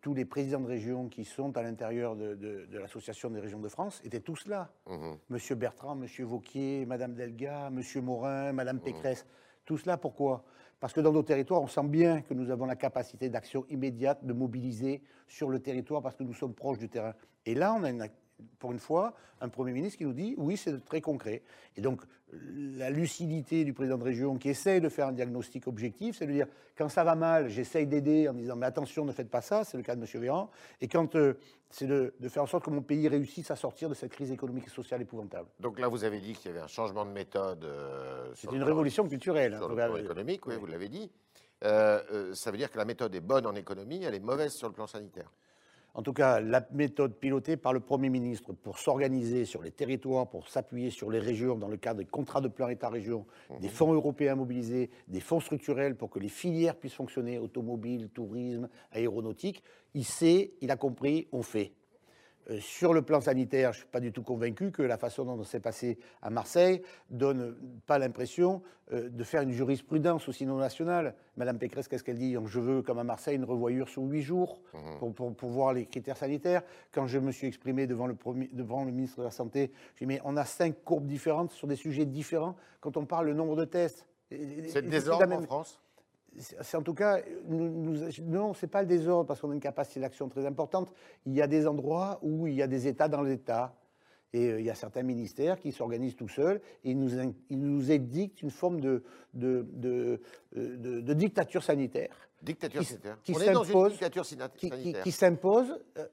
tous 0.00 0.14
les 0.14 0.24
présidents 0.24 0.58
de 0.58 0.66
régions 0.66 1.08
qui 1.08 1.24
sont 1.24 1.56
à 1.56 1.62
l'intérieur 1.62 2.16
de, 2.16 2.66
l'Association 2.72 3.30
des 3.30 3.38
régions 3.38 3.60
de 3.60 3.68
France 3.68 4.00
étaient 4.02 4.18
tous 4.18 4.48
là. 4.48 4.72
Mmh. 4.88 5.12
Monsieur 5.28 5.54
Bertrand, 5.54 5.94
Monsieur 5.94 6.24
Vauquier, 6.24 6.84
Madame 6.86 7.14
Delga, 7.14 7.70
Monsieur 7.70 8.00
Morin, 8.00 8.52
Madame 8.52 8.78
mmh. 8.78 8.80
Pécresse. 8.80 9.26
Tous 9.64 9.86
là, 9.86 9.96
pourquoi? 9.96 10.44
Parce 10.80 10.92
que 10.92 11.00
dans 11.00 11.12
nos 11.12 11.22
territoires, 11.22 11.62
on 11.62 11.68
sent 11.68 11.84
bien 11.84 12.22
que 12.22 12.34
nous 12.34 12.50
avons 12.50 12.66
la 12.66 12.74
capacité 12.74 13.28
d'action 13.28 13.64
immédiate, 13.70 14.24
de 14.24 14.32
mobiliser 14.32 15.02
sur 15.28 15.48
le 15.48 15.60
territoire 15.60 16.02
parce 16.02 16.16
que 16.16 16.24
nous 16.24 16.34
sommes 16.34 16.54
proches 16.54 16.78
du 16.78 16.88
terrain. 16.88 17.14
Et 17.46 17.54
là, 17.54 17.74
on 17.78 17.84
a 17.84 17.90
une 17.90 18.02
pour 18.58 18.72
une 18.72 18.78
fois, 18.78 19.14
un 19.40 19.48
Premier 19.48 19.72
ministre 19.72 19.98
qui 19.98 20.04
nous 20.04 20.12
dit 20.12 20.34
oui, 20.38 20.56
c'est 20.56 20.84
très 20.84 21.00
concret. 21.00 21.42
Et 21.76 21.80
donc, 21.80 22.02
la 22.32 22.90
lucidité 22.90 23.64
du 23.64 23.72
président 23.72 23.98
de 23.98 24.04
région 24.04 24.36
qui 24.38 24.48
essaye 24.48 24.80
de 24.80 24.88
faire 24.88 25.08
un 25.08 25.12
diagnostic 25.12 25.66
objectif, 25.66 26.16
c'est 26.18 26.26
de 26.26 26.32
dire 26.32 26.46
quand 26.76 26.88
ça 26.88 27.04
va 27.04 27.14
mal, 27.14 27.48
j'essaye 27.48 27.86
d'aider 27.86 28.28
en 28.28 28.32
disant 28.32 28.56
mais 28.56 28.66
attention, 28.66 29.04
ne 29.04 29.12
faites 29.12 29.30
pas 29.30 29.40
ça, 29.40 29.64
c'est 29.64 29.76
le 29.76 29.82
cas 29.82 29.94
de 29.94 30.00
M. 30.00 30.20
Véran. 30.20 30.50
Et 30.80 30.88
quand 30.88 31.14
euh, 31.14 31.34
c'est 31.70 31.86
de, 31.86 32.12
faire 32.28 32.42
en 32.42 32.46
sorte 32.46 32.64
que 32.64 32.70
mon 32.70 32.82
pays 32.82 33.08
réussisse 33.08 33.50
à 33.50 33.56
sortir 33.56 33.88
de 33.88 33.94
cette 33.94 34.12
crise 34.12 34.30
économique 34.30 34.66
et 34.66 34.70
sociale 34.70 35.02
épouvantable. 35.02 35.48
Donc 35.60 35.78
là, 35.78 35.88
vous 35.88 36.04
avez 36.04 36.20
dit 36.20 36.32
qu'il 36.34 36.50
y 36.50 36.54
avait 36.54 36.62
un 36.62 36.68
changement 36.68 37.04
de 37.04 37.10
méthode. 37.10 37.64
Euh, 37.64 38.32
c'est 38.34 38.52
une 38.52 38.62
révolution 38.62 39.08
culturelle. 39.08 39.54
Hein, 39.54 39.58
sur 39.58 39.68
le 39.68 39.74
plan 39.74 39.96
économique, 39.96 40.46
oui, 40.46 40.54
vous 40.58 40.66
l'avez 40.66 40.88
dit. 40.88 41.10
Euh, 41.64 42.34
ça 42.34 42.50
veut 42.50 42.58
dire 42.58 42.70
que 42.70 42.78
la 42.78 42.84
méthode 42.84 43.14
est 43.14 43.20
bonne 43.20 43.46
en 43.46 43.54
économie, 43.54 44.02
elle 44.04 44.14
est 44.14 44.20
mauvaise 44.20 44.52
sur 44.52 44.68
le 44.68 44.74
plan 44.74 44.86
sanitaire 44.86 45.30
en 45.94 46.02
tout 46.02 46.12
cas 46.12 46.40
la 46.40 46.66
méthode 46.72 47.14
pilotée 47.14 47.56
par 47.56 47.72
le 47.72 47.80
Premier 47.80 48.10
ministre 48.10 48.52
pour 48.52 48.78
s'organiser 48.78 49.44
sur 49.44 49.62
les 49.62 49.70
territoires, 49.70 50.28
pour 50.28 50.48
s'appuyer 50.48 50.90
sur 50.90 51.10
les 51.10 51.20
régions 51.20 51.56
dans 51.56 51.68
le 51.68 51.76
cadre 51.76 52.00
des 52.00 52.04
contrats 52.04 52.40
de 52.40 52.48
plan 52.48 52.68
État-région, 52.68 53.24
mmh. 53.50 53.60
des 53.60 53.68
fonds 53.68 53.92
européens 53.92 54.34
mobilisés, 54.34 54.90
des 55.08 55.20
fonds 55.20 55.40
structurels 55.40 55.96
pour 55.96 56.10
que 56.10 56.18
les 56.18 56.28
filières 56.28 56.76
puissent 56.76 56.94
fonctionner, 56.94 57.38
automobile, 57.38 58.10
tourisme, 58.10 58.68
aéronautique, 58.92 59.62
il 59.94 60.04
sait, 60.04 60.52
il 60.60 60.70
a 60.70 60.76
compris, 60.76 61.28
on 61.32 61.42
fait. 61.42 61.72
Euh, 62.50 62.58
sur 62.60 62.92
le 62.92 63.02
plan 63.02 63.20
sanitaire, 63.20 63.72
je 63.72 63.78
ne 63.78 63.80
suis 63.82 63.90
pas 63.90 64.00
du 64.00 64.12
tout 64.12 64.22
convaincu 64.22 64.70
que 64.70 64.82
la 64.82 64.98
façon 64.98 65.24
dont 65.24 65.42
s'est 65.44 65.60
passé 65.60 65.98
à 66.22 66.30
Marseille 66.30 66.82
donne 67.10 67.56
pas 67.86 67.98
l'impression 67.98 68.62
euh, 68.92 69.08
de 69.08 69.24
faire 69.24 69.42
une 69.42 69.52
jurisprudence 69.52 70.28
aussi 70.28 70.44
non 70.44 70.58
nationale. 70.58 71.14
Madame 71.36 71.58
Pécresse, 71.58 71.88
qu'est-ce 71.88 72.04
qu'elle 72.04 72.18
dit? 72.18 72.36
Je 72.46 72.60
veux, 72.60 72.82
comme 72.82 72.98
à 72.98 73.04
Marseille, 73.04 73.36
une 73.36 73.44
revoyure 73.44 73.88
sur 73.88 74.02
huit 74.02 74.22
jours 74.22 74.60
mmh. 74.74 75.12
pour, 75.14 75.34
pour, 75.34 75.48
voir 75.50 75.72
les 75.72 75.86
critères 75.86 76.18
sanitaires. 76.18 76.62
Quand 76.92 77.06
je 77.06 77.18
me 77.18 77.32
suis 77.32 77.46
exprimé 77.46 77.86
devant 77.86 78.06
le, 78.06 78.14
premier, 78.14 78.50
devant 78.52 78.84
le 78.84 78.92
ministre 78.92 79.18
de 79.20 79.24
la 79.24 79.30
Santé, 79.30 79.72
j'ai 79.94 80.04
dit 80.04 80.06
Mais 80.06 80.20
on 80.24 80.36
a 80.36 80.44
cinq 80.44 80.84
courbes 80.84 81.06
différentes 81.06 81.52
sur 81.52 81.66
des 81.66 81.76
sujets 81.76 82.04
différents 82.04 82.56
quand 82.80 82.96
on 82.96 83.06
parle 83.06 83.26
le 83.26 83.34
nombre 83.34 83.56
de 83.56 83.64
tests. 83.64 84.06
C'est 84.30 84.82
le 84.82 84.88
désordre 84.88 85.32
en 85.32 85.42
France? 85.42 85.80
C'est 86.38 86.76
en 86.76 86.82
tout 86.82 86.94
cas, 86.94 87.20
nous, 87.46 87.96
non, 88.22 88.54
ce 88.54 88.66
n'est 88.66 88.70
pas 88.70 88.82
le 88.82 88.88
désordre 88.88 89.26
parce 89.26 89.40
qu'on 89.40 89.50
a 89.50 89.54
une 89.54 89.60
capacité 89.60 90.00
d'action 90.00 90.28
très 90.28 90.44
importante. 90.46 90.92
Il 91.26 91.34
y 91.34 91.42
a 91.42 91.46
des 91.46 91.66
endroits 91.66 92.18
où 92.22 92.46
il 92.46 92.54
y 92.54 92.62
a 92.62 92.66
des 92.66 92.86
États 92.86 93.08
dans 93.08 93.22
l'État. 93.22 93.74
Et 94.32 94.48
euh, 94.50 94.58
il 94.60 94.66
y 94.66 94.70
a 94.70 94.74
certains 94.74 95.04
ministères 95.04 95.60
qui 95.60 95.70
s'organisent 95.70 96.16
tout 96.16 96.26
seuls 96.28 96.60
et 96.82 96.90
ils 96.90 96.98
nous, 96.98 97.10
ils 97.50 97.60
nous 97.60 97.92
édictent 97.92 98.42
une 98.42 98.50
forme 98.50 98.80
de, 98.80 99.04
de, 99.32 99.64
de, 99.72 100.20
euh, 100.56 100.76
de- 100.76 101.00
de 101.00 101.14
dictature 101.14 101.62
sanitaire 101.62 102.16
Dictature 102.42 102.80
qui- 102.80 102.86
sanitaire. 102.86 103.18
qui 103.22 103.32
On 103.32 103.40
est 103.40 103.52
dans 103.52 103.62
une 103.62 103.66
s'impose- 103.68 103.92
dictature 103.92 104.26
sina- 104.26 104.48
qui, 104.48 104.68
qui- 104.70 104.76
sanitaire. 104.76 105.02
qui 105.04 105.12
s'impose 105.12 105.78
euh, 105.98 106.04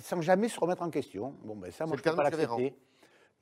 sans 0.00 0.20
jamais 0.20 0.48
se 0.50 0.60
remettre 0.60 0.82
en 0.82 0.90
question. 0.90 1.34
Bon, 1.42 1.56
ben 1.56 1.70
ça, 1.70 1.86
moi, 1.86 1.96
je 1.96 2.02
ne 2.06 2.10
peux 2.10 2.16
pas 2.16 2.24
l'accepter. 2.24 2.74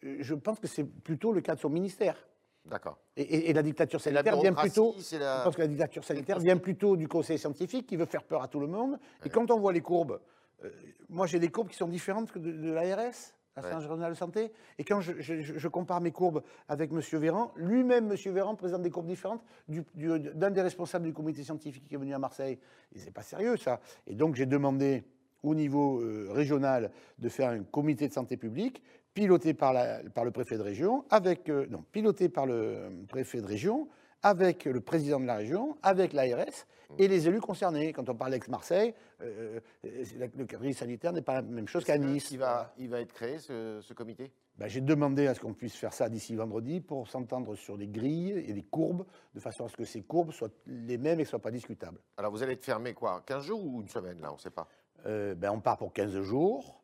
Je 0.03 0.35
pense 0.35 0.61
que 0.61 0.69
c'est 0.69 0.85
plutôt 0.85 1.33
le 1.33 1.41
cas 1.41 1.57
de 1.57 1.61
son 1.61 1.69
ministère. 1.71 2.17
D'accord. 2.65 2.99
Et, 3.17 3.23
et- 3.23 3.51
et 3.51 3.53
la 3.53 3.63
dictature 3.63 3.99
la 3.99 4.03
sanitaire 4.03 4.35
vient 4.43 4.53
plutôt. 4.63 4.95
c'est 5.01 5.19
la- 5.19 5.39
Je 5.39 5.45
pense 5.45 5.57
que 5.57 5.63
la 5.63 5.69
dictature 5.69 6.05
sanitaire 6.05 6.39
vient 6.39 6.57
plutôt 6.59 6.97
du 6.97 7.09
conseil 7.09 7.39
scientifique 7.39 7.87
qui 7.87 7.97
veut 7.97 8.05
faire 8.07 8.23
peur 8.25 8.43
à 8.43 8.49
tout 8.49 8.61
le 8.61 8.67
monde. 8.67 8.99
Et 9.25 9.31
quand 9.31 9.51
on 9.51 9.59
voit 9.59 9.73
les 9.73 9.81
courbes, 9.81 10.21
euh, 10.65 10.71
moi 11.09 11.27
j'ai 11.27 11.39
des 11.39 11.49
courbes 11.49 11.69
qui 11.69 11.77
sont 11.77 11.89
différentes 11.89 12.31
que 12.31 12.39
de, 12.39 12.53
de 12.53 12.71
l'ARS, 12.71 13.15
l'Agence 13.57 13.83
régionale 13.85 14.13
de 14.13 14.17
santé. 14.19 14.53
Et 14.79 14.85
quand 14.85 15.01
je, 15.01 15.15
je- 15.19 15.41
je- 15.41 15.59
je 15.59 15.69
compare 15.69 16.01
mes 16.01 16.13
courbes 16.13 16.43
avec 16.69 16.93
M. 16.93 17.01
Véran, 17.19 17.53
lui-même, 17.57 18.11
M. 18.13 18.33
Véran, 18.33 18.55
présente 18.55 18.83
des 18.83 18.91
courbes 18.91 19.07
différentes 19.09 19.43
du- 19.67 19.85
du- 19.95 20.19
d'un 20.35 20.51
des 20.51 20.63
responsables 20.63 21.07
du 21.07 21.13
comité 21.15 21.43
scientifique 21.43 21.85
qui 21.89 21.95
est 21.95 21.99
venu 21.99 22.13
à 22.15 22.19
Marseille. 22.19 22.59
Et 22.95 22.99
c'est 22.99 23.11
pas 23.13 23.23
sérieux 23.23 23.57
ça. 23.57 23.81
Et 24.07 24.15
donc 24.15 24.35
j'ai 24.37 24.47
demandé 24.47 25.05
au 25.43 25.55
niveau 25.55 26.01
euh, 26.01 26.29
régional 26.33 26.91
de 27.19 27.29
faire 27.29 27.51
un 27.51 27.63
comité 27.63 28.07
de 28.09 28.13
santé 28.13 28.37
publique 28.37 28.83
piloté 29.15 29.55
par, 29.55 29.73
la- 29.73 30.01
par 30.15 30.25
le 30.25 30.31
préfet 30.31 30.57
de 30.57 30.63
région, 30.63 31.05
avec, 31.11 31.49
euh, 31.49 31.67
non, 31.71 31.83
piloté 31.93 32.29
par 32.29 32.47
le 32.47 32.91
préfet 33.09 33.41
de 33.41 33.47
région, 33.47 33.89
avec 34.23 34.65
le 34.65 34.81
président 34.81 35.21
de 35.21 35.27
la 35.27 35.37
région, 35.37 35.77
avec 35.83 36.13
l'ARS 36.13 36.67
et 36.99 37.07
les 37.07 37.29
élus 37.29 37.41
concernés. 37.41 37.93
Quand 37.93 38.09
on 38.09 38.15
parle 38.17 38.33
d'Aix-Marseille, 38.33 38.95
euh, 39.21 39.61
euh, 39.85 40.05
le 40.37 40.45
cadre 40.47 40.71
sanitaire 40.73 41.13
n'est 41.13 41.23
pas 41.23 41.35
la 41.35 41.43
même 41.43 41.69
chose 41.69 41.85
qu'à 41.85 41.99
Nice. 41.99 42.31
Il 42.33 42.39
va, 42.39 42.73
il 42.79 42.89
va 42.89 43.01
être 43.01 43.13
créé, 43.13 43.39
ce, 43.39 43.79
ce 43.81 43.95
comité? 43.95 44.33
Ben, 44.57 44.67
J'ai 44.67 44.81
demandé 44.81 45.29
à 45.29 45.35
ce 45.35 45.41
qu'on 45.41 45.53
puisse 45.55 45.77
faire 45.77 45.93
ça 45.93 46.09
d'ici 46.09 46.35
vendredi 46.35 46.81
pour 46.81 47.07
s'entendre 47.07 47.55
sur 47.55 47.79
des 47.79 47.87
grilles 47.87 48.43
et 48.49 48.53
des 48.53 48.65
courbes, 48.65 49.05
de 49.35 49.41
façon 49.41 49.67
à 49.67 49.69
ce 49.69 49.77
que 49.77 49.85
ces 49.85 50.03
courbes 50.03 50.33
soient 50.33 50.49
les 50.67 50.99
mêmes 50.99 51.21
et 51.21 51.23
ne 51.23 51.29
soient 51.29 51.39
pas 51.39 51.53
discutables. 51.53 52.01
Alors, 52.17 52.33
vous 52.33 52.43
allez 52.43 52.55
être 52.55 52.65
fermé, 52.65 52.95
quoi 52.95 53.23
15 53.25 53.45
jours 53.45 53.65
ou 53.65 53.81
une 53.83 53.89
semaine, 53.89 54.21
là 54.21 54.31
On 54.33 54.35
ne 54.35 54.41
sait 54.41 54.51
pas? 54.51 54.67
Euh, 55.07 55.37
ben, 55.37 55.51
on 55.53 55.61
part 55.61 55.77
pour 55.77 55.93
15 55.93 56.21
jours, 56.23 56.78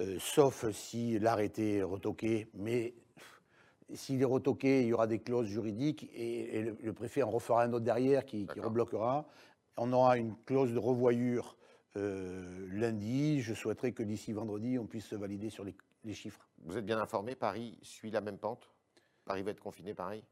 euh, 0.00 0.18
sauf 0.18 0.70
si 0.72 1.18
l'arrêté 1.18 1.76
est 1.76 1.82
retoqué, 1.82 2.48
mais 2.54 2.94
s'il 3.94 4.20
est 4.20 4.26
retoqué, 4.26 4.82
il 4.82 4.88
y 4.88 4.92
aura 4.92 5.06
des 5.06 5.20
clauses 5.20 5.46
juridiques 5.46 6.10
et, 6.14 6.58
et 6.58 6.62
le, 6.62 6.76
le 6.82 6.92
préfet 6.92 7.22
en 7.22 7.30
refera 7.30 7.62
un 7.62 7.72
autre 7.72 7.84
derrière 7.84 8.24
qui, 8.26 8.46
rebloquera. 8.58 9.26
On 9.76 9.92
aura 9.92 10.18
une 10.18 10.34
clause 10.44 10.72
de 10.72 10.78
revoyure 10.78 11.56
euh, 11.96 12.66
lundi. 12.72 13.40
Je 13.40 13.54
souhaiterais 13.54 13.92
que 13.92 14.02
d'ici 14.02 14.32
vendredi, 14.32 14.78
on 14.78 14.86
puisse 14.86 15.06
se 15.06 15.14
valider 15.14 15.50
sur 15.50 15.64
les, 15.64 15.74
les 16.04 16.14
chiffres. 16.14 16.46
Vous 16.64 16.76
êtes 16.76 16.84
bien 16.84 17.00
informé 17.00 17.34
Paris 17.34 17.78
suit 17.82 18.10
la 18.10 18.20
même 18.20 18.38
pente? 18.38 18.70
Paris 19.24 19.42
va 19.42 19.50
être 19.50 19.60
confiné 19.60 19.94
pareil 19.94 20.22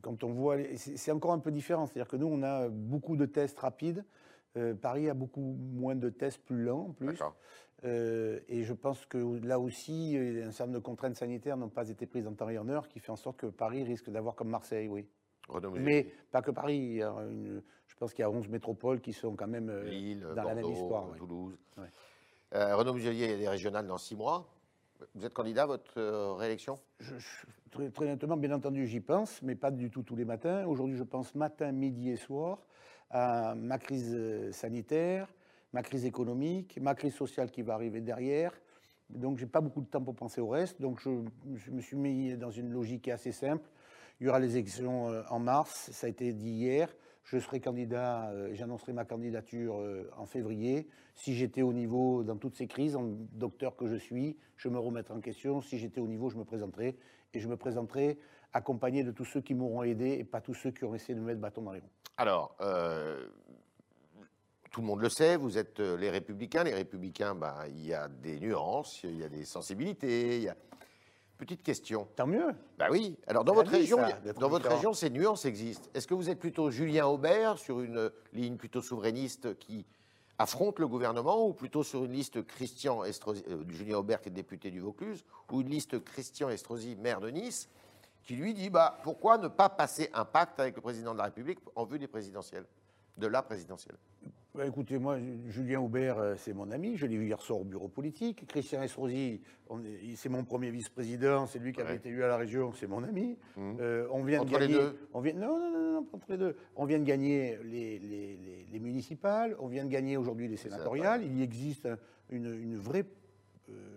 Quand 0.00 0.24
on 0.24 0.32
voit, 0.32 0.56
c'est 0.76 0.96
c'est 0.96 1.10
encore 1.10 1.32
un 1.32 1.38
peu 1.38 1.50
différent. 1.50 1.86
C'est-à-dire 1.86 2.08
que 2.08 2.16
nous, 2.16 2.26
on 2.26 2.42
a 2.42 2.68
beaucoup 2.68 3.16
de 3.16 3.26
tests 3.26 3.58
rapides. 3.58 4.04
Euh, 4.56 4.74
Paris 4.74 5.08
a 5.08 5.14
beaucoup 5.14 5.40
moins 5.40 5.94
de 5.94 6.08
tests 6.08 6.42
plus 6.44 6.64
lents 6.64 6.88
en 6.88 6.92
plus. 6.92 7.18
Euh, 7.84 8.40
et 8.48 8.62
je 8.64 8.72
pense 8.74 9.06
que 9.06 9.40
là 9.44 9.58
aussi, 9.58 10.16
euh, 10.16 10.46
un 10.46 10.50
certain 10.50 10.66
nombre 10.72 10.80
de 10.80 10.84
contraintes 10.84 11.16
sanitaires 11.16 11.56
n'ont 11.56 11.68
pas 11.70 11.88
été 11.88 12.06
prises 12.06 12.26
en 12.26 12.34
temps 12.34 12.48
et 12.48 12.58
en 12.58 12.68
heure, 12.68 12.88
qui 12.88 13.00
fait 13.00 13.10
en 13.12 13.16
sorte 13.16 13.38
que 13.38 13.46
Paris 13.46 13.84
risque 13.84 14.10
d'avoir 14.10 14.34
comme 14.34 14.48
Marseille, 14.50 14.88
oui. 14.88 15.06
Renaud 15.48 15.70
Mais 15.72 16.12
pas 16.30 16.42
que 16.42 16.50
Paris. 16.50 17.00
une- 17.00 17.62
je 17.86 17.94
pense 17.96 18.12
qu'il 18.14 18.22
y 18.22 18.24
a 18.24 18.30
11 18.30 18.48
métropoles 18.48 19.00
qui 19.00 19.12
sont 19.12 19.34
quand 19.34 19.48
même 19.48 19.68
euh, 19.70 19.84
Lille, 19.84 20.20
dans 20.20 20.42
la 20.44 20.54
même 20.54 20.60
Bordeaux, 20.62 20.72
histoire. 20.76 21.14
Toulouse. 21.16 21.58
Ouais. 21.78 21.84
Euh, 22.54 22.76
Renaud 22.76 22.92
Muselier, 22.94 23.24
il 23.24 23.30
y 23.30 23.34
a 23.34 23.36
des 23.38 23.48
régionales 23.48 23.86
dans 23.86 23.98
six 23.98 24.14
mois. 24.14 24.46
Vous 25.14 25.24
êtes 25.24 25.32
candidat 25.32 25.62
à 25.62 25.66
votre 25.66 25.98
euh, 25.98 26.34
réélection? 26.34 26.78
Je- 26.98 27.16
je- 27.18 27.46
très, 27.70 27.90
très 27.90 28.04
honnêtement, 28.04 28.36
bien 28.36 28.52
entendu, 28.52 28.86
j'y 28.86 29.00
pense, 29.00 29.40
mais 29.42 29.54
pas 29.54 29.70
du 29.70 29.90
tout 29.90 30.02
tous 30.02 30.14
les 30.16 30.24
matins. 30.26 30.66
Aujourd'hui, 30.66 30.96
je 30.96 31.02
pense 31.04 31.34
matin, 31.34 31.72
midi 31.72 32.10
et 32.10 32.16
soir 32.16 32.58
à 33.10 33.54
ma 33.56 33.78
crise 33.78 34.50
sanitaire, 34.52 35.26
ma 35.72 35.82
crise 35.82 36.04
économique, 36.04 36.78
ma 36.80 36.94
crise 36.94 37.14
sociale 37.14 37.50
qui 37.50 37.62
va 37.62 37.74
arriver 37.74 38.00
derrière. 38.00 38.52
Donc, 39.08 39.38
j'ai 39.38 39.46
pas 39.46 39.60
beaucoup 39.60 39.80
de 39.80 39.86
temps 39.86 40.02
pour 40.02 40.14
penser 40.14 40.40
au 40.40 40.48
reste. 40.48 40.80
Donc, 40.80 41.00
je, 41.00 41.70
me 41.70 41.80
suis 41.80 41.96
mis 41.96 42.36
dans 42.36 42.50
une 42.50 42.70
logique 42.70 43.08
assez 43.08 43.32
simple. 43.32 43.68
Il 44.20 44.26
y 44.26 44.28
aura 44.28 44.38
les 44.38 44.52
élections 44.52 45.10
euh, 45.10 45.22
en 45.30 45.38
mars, 45.38 45.90
ça 45.92 46.06
a 46.06 46.10
été 46.10 46.32
dit 46.32 46.50
hier. 46.50 46.94
Je 47.24 47.38
serai 47.38 47.60
candidat, 47.60 48.30
euh, 48.30 48.50
j'annoncerai 48.52 48.92
ma 48.92 49.04
candidature 49.04 49.78
euh, 49.78 50.10
en 50.16 50.26
février. 50.26 50.88
Si 51.14 51.34
j'étais 51.34 51.62
au 51.62 51.72
niveau 51.72 52.22
dans 52.22 52.36
toutes 52.36 52.54
ces 52.54 52.66
crises, 52.66 52.96
en 52.96 53.04
docteur 53.32 53.76
que 53.76 53.86
je 53.86 53.96
suis, 53.96 54.36
je 54.56 54.68
me 54.68 54.78
remettrai 54.78 55.14
en 55.14 55.20
question. 55.20 55.60
Si 55.60 55.78
j'étais 55.78 56.00
au 56.00 56.06
niveau, 56.06 56.28
je 56.28 56.36
me 56.36 56.44
présenterai. 56.44 56.98
Et 57.32 57.40
je 57.40 57.48
me 57.48 57.56
présenterai 57.56 58.18
accompagné 58.52 59.04
de 59.04 59.12
tous 59.12 59.24
ceux 59.24 59.40
qui 59.40 59.54
m'auront 59.54 59.84
aidé 59.84 60.12
et 60.18 60.24
pas 60.24 60.40
tous 60.40 60.54
ceux 60.54 60.70
qui 60.70 60.84
auront 60.84 60.96
essayé 60.96 61.14
de 61.14 61.20
me 61.20 61.26
mettre 61.26 61.40
bâton 61.40 61.62
dans 61.62 61.72
les 61.72 61.80
roues. 61.80 61.90
Alors, 62.16 62.56
tout 64.70 64.80
le 64.80 64.86
monde 64.86 65.00
le 65.00 65.08
sait, 65.08 65.36
vous 65.36 65.58
êtes 65.58 65.80
euh, 65.80 65.96
les 65.96 66.10
républicains. 66.10 66.62
Les 66.64 66.74
républicains, 66.74 67.34
bah, 67.34 67.64
il 67.68 67.86
y 67.86 67.92
a 67.94 68.08
des 68.08 68.38
nuances, 68.38 69.00
il 69.04 69.18
y 69.18 69.24
a 69.24 69.28
des 69.28 69.44
sensibilités. 69.44 70.36
il 70.36 70.42
y 70.44 70.48
a- 70.48 70.56
Petite 71.38 71.62
question. 71.62 72.06
Tant 72.16 72.26
mieux. 72.26 72.54
Bah 72.78 72.88
oui. 72.90 73.16
Alors 73.26 73.44
dans 73.44 73.54
votre 73.54 73.70
vie, 73.70 73.78
région, 73.78 73.96
ça, 73.96 74.32
dans 74.34 74.50
votre 74.50 74.68
région, 74.68 74.92
ces 74.92 75.08
nuances 75.08 75.46
existent. 75.46 75.88
Est-ce 75.94 76.06
que 76.06 76.12
vous 76.12 76.28
êtes 76.28 76.38
plutôt 76.38 76.70
Julien 76.70 77.06
Aubert 77.06 77.56
sur 77.58 77.80
une 77.80 78.10
ligne 78.34 78.56
plutôt 78.58 78.82
souverainiste 78.82 79.58
qui 79.58 79.86
affronte 80.36 80.78
le 80.78 80.86
gouvernement, 80.86 81.46
ou 81.46 81.54
plutôt 81.54 81.82
sur 81.82 82.04
une 82.04 82.12
liste 82.12 82.46
Christian 82.46 83.04
Estrosi, 83.04 83.42
euh, 83.48 83.62
Julien 83.70 83.96
Aubert 83.98 84.20
qui 84.20 84.28
est 84.28 84.32
député 84.32 84.70
du 84.70 84.80
Vaucluse, 84.80 85.24
ou 85.50 85.62
une 85.62 85.68
liste 85.70 86.02
Christian 86.04 86.50
Estrosi, 86.50 86.94
maire 86.96 87.20
de 87.20 87.30
Nice, 87.30 87.68
qui 88.22 88.36
lui 88.36 88.52
dit 88.52 88.68
bah 88.68 88.98
pourquoi 89.02 89.38
ne 89.38 89.48
pas 89.48 89.70
passer 89.70 90.10
un 90.12 90.26
pacte 90.26 90.60
avec 90.60 90.76
le 90.76 90.82
président 90.82 91.12
de 91.12 91.18
la 91.18 91.24
République 91.24 91.58
en 91.74 91.84
vue 91.86 91.98
des 91.98 92.06
présidentielles, 92.06 92.66
de 93.16 93.26
la 93.26 93.42
présidentielle. 93.42 93.96
Bah, 94.52 94.66
écoutez, 94.66 94.98
moi, 94.98 95.16
Julien 95.46 95.80
Aubert, 95.80 96.18
euh, 96.18 96.34
c'est 96.36 96.52
mon 96.52 96.70
ami. 96.72 96.96
Je 96.96 97.06
l'ai 97.06 97.16
vu 97.16 97.26
hier 97.26 97.40
soir 97.40 97.60
au 97.60 97.64
bureau 97.64 97.86
politique. 97.86 98.46
Christian 98.48 98.82
Estrosi, 98.82 99.40
c'est 100.16 100.28
mon 100.28 100.42
premier 100.44 100.70
vice-président. 100.70 101.46
C'est 101.46 101.60
lui 101.60 101.72
qui 101.72 101.80
avait 101.80 101.90
Ouais. 101.90 101.96
été 101.96 102.08
élu 102.08 102.24
à 102.24 102.28
la 102.28 102.36
région. 102.36 102.72
C'est 102.72 102.88
mon 102.88 103.04
ami. 103.04 103.38
Mhm. 103.56 103.76
Euh, 103.80 104.08
on 104.10 104.24
vient 104.24 104.40
Entre 104.40 104.52
de 104.54 104.58
les 104.58 104.66
gagner. 104.66 104.80
deux? 104.80 105.08
On 105.14 105.20
vient, 105.20 105.34
non, 105.34 105.56
non, 105.58 105.70
non, 105.70 105.92
non, 105.92 106.02
pas 106.02 106.16
entre 106.16 106.26
les 106.32 106.38
deux. 106.38 106.56
On 106.74 106.84
vient 106.84 106.98
de 106.98 107.04
gagner 107.04 107.58
les, 107.62 108.00
les- 108.00 108.36
les- 108.38 108.66
les 108.72 108.78
municipales. 108.80 109.54
On 109.60 109.68
vient 109.68 109.84
de 109.84 109.90
gagner 109.90 110.16
aujourd'hui 110.16 110.48
les 110.48 110.56
sénatoriales. 110.56 111.22
Il 111.24 111.38
y 111.38 111.42
existe 111.42 111.86
un- 111.86 111.98
une, 112.30 112.46
une 112.52 112.76
vraie 112.76 113.04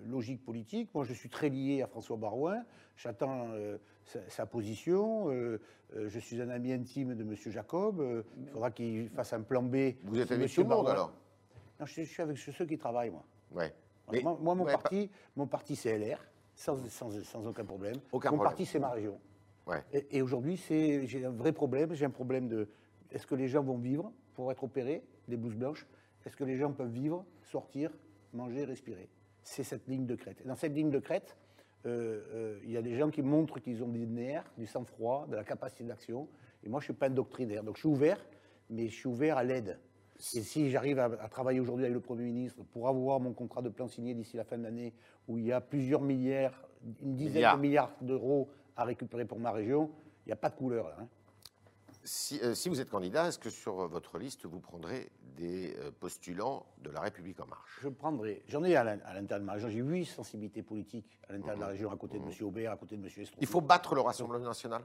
logique 0.08 0.44
politique. 0.44 0.90
Moi, 0.94 1.04
je 1.06 1.14
suis 1.14 1.30
très 1.30 1.50
lié 1.50 1.82
à 1.82 1.88
François 1.88 2.18
Barouin. 2.18 2.64
J'attends 2.98 3.48
euh, 3.52 3.78
sa, 4.06 4.20
sa 4.30 4.46
position. 4.46 5.30
Euh, 5.30 5.60
euh, 5.96 6.10
je 6.10 6.20
suis 6.20 6.42
un 6.42 6.50
ami 6.50 6.72
intime 6.74 7.16
de 7.16 7.24
M. 7.24 7.36
Jacob. 7.36 8.00
Euh, 8.00 8.24
il 8.40 8.48
faudra 8.48 8.72
qu'il 8.72 9.10
fasse 9.10 9.34
un 9.34 9.42
plan 9.42 9.64
B. 9.64 9.94
Vous 10.04 10.20
êtes 10.20 10.32
avec 10.32 10.44
monsieur 10.44 10.64
tout 10.64 10.70
le 10.70 10.76
monde 10.76 10.88
alors 10.90 11.14
non, 11.80 11.88
je, 11.88 12.04
je 12.04 12.08
suis 12.08 12.22
avec 12.22 12.38
ceux 12.38 12.66
qui 12.66 12.78
travaillent, 12.78 13.10
moi. 13.10 13.26
Ouais. 13.52 13.74
Mais- 14.12 14.22
moi, 14.22 14.38
moi, 14.40 14.56
mon, 14.56 14.64
ouais, 14.66 14.74
parti, 14.74 15.10
mon 15.36 15.48
parti, 15.48 15.76
c'est 15.76 15.98
LR, 15.98 16.20
sans, 16.56 16.78
sans, 16.88 17.10
sans 17.24 17.48
aucun 17.48 17.66
problème. 17.66 17.96
Aucun 18.12 18.30
mon 18.30 18.38
problème. 18.38 18.52
parti, 18.52 18.66
c'est 18.66 18.80
ma 18.80 18.92
région. 18.92 19.20
Ouais. 19.66 19.84
Et, 19.92 20.18
et 20.18 20.22
aujourd'hui, 20.22 20.56
j'ai 20.58 21.26
un 21.26 21.32
vrai 21.32 21.52
problème. 21.52 21.94
J'ai 21.96 22.06
un 22.06 22.12
problème 22.12 22.48
de 22.48 22.70
est-ce 23.12 23.26
que 23.26 23.34
les 23.36 23.48
gens 23.48 23.64
vont 23.64 23.78
vivre 23.78 24.12
pour 24.36 24.52
être 24.52 24.64
opérés, 24.64 25.04
les 25.28 25.36
blouses 25.36 25.56
blanches? 25.56 25.88
Est-ce 26.26 26.36
que 26.38 26.44
les 26.44 26.58
gens 26.58 26.72
peuvent 26.72 26.92
vivre, 26.92 27.26
sortir, 27.42 27.92
manger, 28.34 28.66
respirer? 28.66 29.10
C'est 29.44 29.64
cette 29.64 29.88
ligne 29.88 30.06
de 30.06 30.16
crête. 30.16 30.40
Et 30.42 30.48
dans 30.48 30.56
cette 30.56 30.74
ligne 30.74 30.90
de 30.90 31.00
crête, 31.00 31.36
euh, 31.86 32.22
euh, 32.34 32.60
il 32.64 32.72
y 32.72 32.78
a 32.78 32.82
des 32.82 32.96
gens 32.98 33.10
qui 33.10 33.22
montrent 33.22 33.60
qu'ils 33.60 33.84
ont 33.84 33.90
des 33.90 34.06
nerfs, 34.06 34.50
du 34.58 34.66
sang-froid, 34.66 35.28
de 35.30 35.36
la 35.36 35.44
capacité 35.44 35.84
d'action. 35.84 36.28
Et 36.64 36.70
moi, 36.70 36.80
je 36.80 36.86
ne 36.86 36.94
suis 36.94 36.94
pas 36.94 37.08
un 37.08 37.12
doctrinaire. 37.12 37.64
Donc, 37.64 37.76
je 37.76 37.82
suis 37.82 37.90
ouvert, 37.90 38.26
mais 38.70 38.88
je 38.88 38.96
suis 38.96 39.08
ouvert 39.10 39.38
à 39.38 39.44
l'aide. 39.44 39.80
Et 40.34 40.42
si 40.42 40.70
j'arrive 40.70 41.00
à, 41.00 41.06
à 41.06 41.28
travailler 41.28 41.60
aujourd'hui 41.60 41.86
avec 41.86 41.94
le 41.94 42.00
Premier 42.00 42.24
ministre 42.24 42.64
pour 42.72 42.88
avoir 42.88 43.20
mon 43.20 43.34
contrat 43.34 43.62
de 43.62 43.70
plan 43.70 43.88
signé 43.90 44.14
d'ici 44.14 44.38
la 44.38 44.46
fin 44.46 44.58
de 44.58 44.64
l'année, 44.64 44.94
où 45.28 45.38
il 45.38 45.46
y 45.46 45.52
a 45.52 45.60
plusieurs 45.60 46.02
milliards, 46.02 46.54
une 47.02 47.16
dizaine 47.16 47.34
Milliards. 47.36 47.58
de 47.58 47.62
milliards 47.62 47.96
d'euros 48.02 48.50
à 48.78 48.86
récupérer 48.86 49.26
pour 49.26 49.40
ma 49.40 49.52
région, 49.52 49.92
il 50.26 50.30
n'y 50.30 50.34
a 50.34 50.38
pas 50.38 50.50
de 50.50 50.56
couleur 50.56 50.88
là. 50.88 50.96
hein. 51.02 51.08
Si, 52.06 52.40
euh, 52.44 52.54
si 52.54 52.70
vous 52.70 52.80
êtes 52.82 52.90
candidat, 52.90 53.28
est-ce 53.30 53.40
que 53.40 53.50
sur 53.50 53.88
votre 53.88 54.18
liste, 54.18 54.46
vous 54.46 54.60
prendrez 54.60 55.10
des 55.36 55.76
euh, 55.80 55.92
postulants 55.92 56.66
de 56.82 56.90
la 56.92 57.02
République 57.02 57.40
En 57.40 57.48
Marche 57.48 57.80
Je 57.82 57.90
prendrai, 57.90 58.44
j'en 58.48 58.64
ai 58.64 58.76
à 58.76 58.84
l'in- 58.84 59.00
à 59.06 59.14
l'intérieur 59.14 59.40
de 59.42 59.46
ma 59.46 59.54
région, 59.54 59.70
j'ai 59.70 59.80
huit 59.80 60.06
sensibilités 60.06 60.62
politiques 60.64 61.20
à 61.28 61.34
l'intérieur 61.34 61.56
Mhm. 61.56 61.60
de 61.62 61.66
la 61.66 61.72
région, 61.72 61.92
à 61.92 61.98
côté 61.98 62.20
de 62.20 62.24
M. 62.26 62.32
Aubert, 62.42 62.72
à 62.72 62.78
côté 62.78 62.96
de 62.98 63.02
M. 63.02 63.08
Estrosi. 63.08 63.32
Il 63.40 63.48
faut 63.48 63.62
battre 63.62 63.96
le 63.96 64.02
Rassemblement 64.02 64.46
national? 64.46 64.82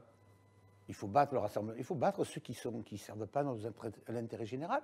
Il 0.87 0.95
faut 0.95 1.07
battre 1.07 1.33
le 1.35 1.39
rassemblement, 1.39 1.77
il 1.77 1.83
faut 1.83 1.93
battre 1.93 2.23
ceux 2.23 2.41
qui 2.41 2.57
ne 2.65 2.81
qui 2.81 2.97
servent 2.97 3.27
pas 3.27 3.41
à 3.41 4.11
l'intérêt 4.11 4.47
général. 4.47 4.81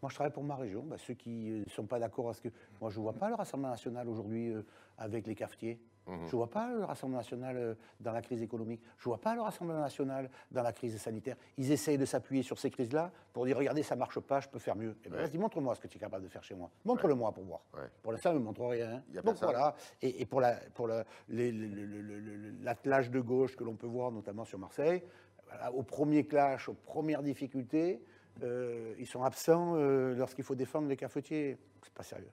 Moi, 0.00 0.08
je 0.08 0.14
travaille 0.14 0.32
pour 0.32 0.42
ma 0.44 0.56
région. 0.56 0.82
Bah, 0.82 0.96
ceux 0.96 1.12
qui 1.12 1.50
ne 1.50 1.68
sont 1.68 1.84
pas 1.84 1.98
d'accord, 1.98 2.24
parce 2.24 2.40
que 2.40 2.48
moi, 2.80 2.88
je 2.88 2.96
ne 2.98 3.02
vois 3.02 3.12
pas 3.12 3.28
le 3.28 3.34
Rassemblement 3.34 3.68
national 3.68 4.08
aujourd'hui 4.08 4.48
euh, 4.48 4.62
avec 4.96 5.26
les 5.26 5.34
cafetiers. 5.34 5.78
Je 6.06 6.12
ne 6.12 6.30
vois 6.30 6.50
pas 6.50 6.66
le 6.68 6.82
Rassemblement 6.84 7.18
national 7.18 7.56
euh, 7.56 7.74
dans 8.00 8.10
la 8.12 8.20
crise 8.20 8.42
économique. 8.42 8.80
Je 8.98 9.02
ne 9.02 9.14
vois 9.14 9.20
pas 9.20 9.34
le 9.36 9.42
Rassemblement 9.42 9.80
national 9.80 10.28
dans 10.50 10.62
la 10.62 10.72
crise 10.72 10.96
sanitaire. 11.00 11.36
Ils 11.56 11.70
essayent 11.70 11.98
de 11.98 12.04
s'appuyer 12.04 12.42
sur 12.42 12.58
ces 12.58 12.68
crises-là 12.70 13.12
pour 13.32 13.44
dire 13.46 13.56
regardez, 13.56 13.82
ça 13.84 13.94
ne 13.94 14.00
marche 14.00 14.18
pas, 14.18 14.40
je 14.40 14.48
peux 14.48 14.58
faire 14.58 14.74
mieux. 14.74 14.96
Eh 15.04 15.08
ben, 15.08 15.16
Ouais. 15.18 15.26
Vas-y, 15.26 15.38
montre-moi 15.38 15.74
ce 15.76 15.80
que 15.80 15.86
tu 15.86 15.98
es 15.98 16.00
capable 16.00 16.24
de 16.24 16.28
faire 16.28 16.42
chez 16.42 16.54
moi. 16.56 16.68
Montre-le-moi 16.84 17.30
pour 17.32 17.44
voir. 17.44 17.60
Ouais. 17.74 17.88
Pour 18.02 18.10
l'instant, 18.12 18.32
il 18.32 18.38
ne 18.38 18.44
montre 18.44 18.64
rien. 18.66 19.02
Il 19.10 19.14
y 19.14 19.18
a 19.18 19.22
Donc 19.22 19.36
voilà. 19.52 19.76
Et, 20.02 20.20
et 20.22 20.26
pour 20.26 20.40
la- 20.40 20.56
pour 20.74 20.88
la- 20.88 21.04
les- 21.28 21.52
les- 21.52 21.68
le- 21.68 21.86
le- 21.86 22.02
le- 22.02 22.36
le- 22.36 22.54
l'attelage 22.64 23.10
de 23.10 23.20
gauche 23.20 23.54
que 23.56 23.62
l'on 23.62 23.76
peut 23.76 23.86
voir, 23.86 24.10
notamment 24.10 24.44
sur 24.44 24.58
Marseille, 24.58 25.02
voilà, 25.46 25.72
au 25.72 25.82
premier 25.84 26.24
clash, 26.26 26.68
aux 26.68 26.74
premières 26.74 27.22
difficultés, 27.22 28.02
euh, 28.42 28.94
ils 28.98 29.06
sont 29.06 29.22
absents 29.22 29.74
euh, 29.76 30.14
lorsqu'il 30.14 30.44
faut 30.44 30.54
défendre 30.56 30.88
les 30.88 30.96
cafetiers. 30.96 31.56
C'est 31.82 31.92
pas 31.92 32.02
sérieux. 32.02 32.30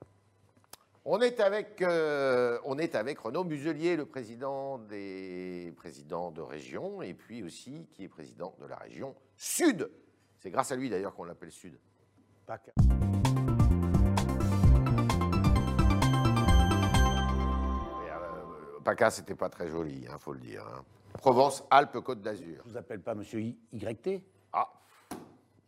On 1.10 1.22
est 1.22 1.40
avec, 1.40 1.80
euh, 1.80 2.58
on 2.64 2.78
est 2.78 2.94
avec 2.94 3.18
Renaud 3.20 3.42
Muselier, 3.42 3.96
le 3.96 4.04
président 4.04 4.76
des 4.76 5.72
présidents 5.74 6.30
de 6.30 6.42
région, 6.42 7.00
et 7.00 7.14
puis 7.14 7.42
aussi 7.42 7.88
qui 7.92 8.04
est 8.04 8.08
président 8.08 8.54
de 8.60 8.66
la 8.66 8.76
région 8.76 9.14
Sud. 9.34 9.90
C'est 10.36 10.50
grâce 10.50 10.70
à 10.70 10.76
lui 10.76 10.90
d'ailleurs 10.90 11.14
qu'on 11.14 11.24
l'appelle 11.24 11.50
Sud. 11.50 11.78
Et, 12.50 12.52
euh, 18.10 18.80
PACA, 18.84 19.10
c'était 19.10 19.34
pas 19.34 19.48
très 19.48 19.70
joli, 19.70 20.02
il 20.02 20.18
faut 20.18 20.34
le 20.34 20.40
dire. 20.40 20.66
hein. 20.66 20.84
Provence, 21.14 21.64
Alpes, 21.70 22.00
Côte 22.00 22.20
d'Azur. 22.20 22.62
Je 22.66 22.70
vous 22.70 22.76
appelle 22.76 23.00
pas 23.00 23.14
Monsieur 23.14 23.40
YT. 23.40 24.22
Ah, 24.52 24.70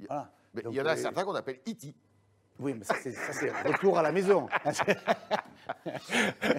Voilà. 0.07 0.31
mais 0.53 0.63
il 0.71 0.75
y 0.75 0.83
en 0.83 0.87
a 0.87 0.93
euh, 0.93 0.97
certains 0.97 1.25
qu'on 1.25 1.35
appelle 1.35 1.61
Iti. 1.65 1.95
Oui, 2.61 2.75
mais 2.75 2.85
ça, 2.85 2.95
c'est 3.03 3.51
retour 3.67 3.97
à 3.97 4.03
la 4.03 4.13
maison. 4.13 4.47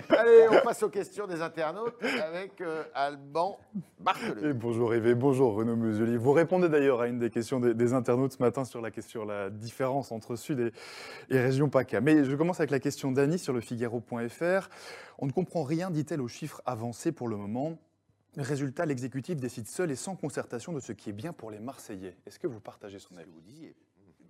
Allez, 0.10 0.48
on 0.50 0.64
passe 0.64 0.82
aux 0.82 0.90
questions 0.90 1.28
des 1.28 1.42
internautes 1.42 2.02
avec 2.24 2.60
euh, 2.62 2.84
Alban 2.96 3.60
Et 4.42 4.54
bonjour 4.54 4.96
Yves, 4.96 5.14
bonjour 5.14 5.54
Renaud 5.54 5.76
Muselier. 5.76 6.18
Vous 6.18 6.32
répondez 6.32 6.70
d'ailleurs 6.70 7.02
à 7.02 7.08
une 7.08 7.20
des 7.20 7.30
questions 7.30 7.60
des, 7.60 7.76
des 7.76 7.94
internautes 7.94 8.32
ce 8.34 8.42
matin 8.42 8.66
sur 8.66 8.82
la 8.82 8.90
question 8.90 9.26
la 9.26 9.52
différence 9.52 10.12
entre 10.12 10.36
Sud 10.36 10.60
et, 10.60 10.72
et 11.30 11.40
région 11.40 11.70
PACA. 11.70 12.02
Mais 12.02 12.24
je 12.24 12.36
commence 12.36 12.60
avec 12.60 12.72
la 12.72 12.80
question 12.80 13.12
d'Annie 13.12 13.38
sur 13.38 13.54
le 13.54 13.62
Figaro.fr. 13.62 14.70
On 15.20 15.28
ne 15.28 15.32
comprend 15.32 15.62
rien, 15.62 15.92
dit-elle, 15.92 16.22
aux 16.22 16.28
chiffres 16.28 16.64
avancés 16.66 17.12
pour 17.12 17.28
le 17.28 17.38
moment. 17.38 17.78
Résultat, 18.38 18.88
l'exécutif 18.88 19.36
décide 19.36 19.68
seul 19.68 19.92
et 19.92 19.96
sans 19.96 20.16
concertation 20.16 20.74
de 20.74 20.80
ce 20.80 20.94
qui 20.94 21.12
est 21.12 21.14
bien 21.14 21.32
pour 21.32 21.52
les 21.52 21.60
Marseillais. 21.60 22.18
Est-ce 22.26 22.40
que 22.40 22.48
vous 22.48 22.62
partagez 22.62 22.98
son 22.98 23.18
avis? 23.18 23.74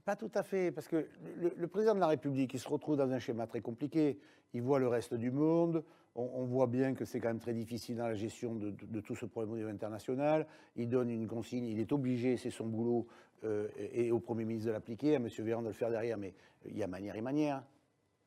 Pas 0.05 0.15
tout 0.15 0.31
à 0.33 0.43
fait, 0.43 0.71
parce 0.71 0.87
que 0.87 1.07
le, 1.37 1.67
président 1.67 1.93
de 1.93 1.99
la 1.99 2.07
République, 2.07 2.53
il 2.53 2.59
se 2.59 2.67
retrouve 2.67 2.97
dans 2.97 3.11
un 3.11 3.19
schéma 3.19 3.45
très 3.45 3.61
compliqué. 3.61 4.19
Il 4.53 4.61
voit 4.61 4.79
le 4.79 4.87
reste 4.87 5.13
du 5.13 5.31
monde. 5.31 5.83
On, 6.15 6.43
voit 6.43 6.67
bien 6.67 6.93
que 6.93 7.05
c'est 7.05 7.21
quand 7.21 7.29
même 7.29 7.39
très 7.39 7.53
difficile 7.53 7.95
dans 7.95 8.07
la 8.07 8.15
gestion 8.15 8.53
de, 8.55 8.99
tout 8.99 9.15
ce 9.15 9.25
problème 9.25 9.69
international. 9.69 10.45
Il 10.75 10.89
donne 10.89 11.09
une 11.09 11.27
consigne, 11.27 11.65
il 11.65 11.79
est 11.79 11.91
obligé, 11.93 12.35
c'est 12.35 12.49
son 12.49 12.67
boulot, 12.67 13.07
euh, 13.45 13.69
et, 13.77 14.07
et 14.07 14.11
au 14.11 14.19
Premier 14.19 14.43
ministre 14.43 14.67
de 14.67 14.73
l'appliquer, 14.73 15.15
à 15.15 15.17
M. 15.17 15.29
Véran 15.39 15.61
de 15.61 15.67
le 15.67 15.73
faire 15.73 15.89
derrière. 15.89 16.17
Mais 16.17 16.33
il 16.65 16.77
y 16.77 16.83
a 16.83 16.87
manière 16.87 17.15
et 17.15 17.21
manière. 17.21 17.63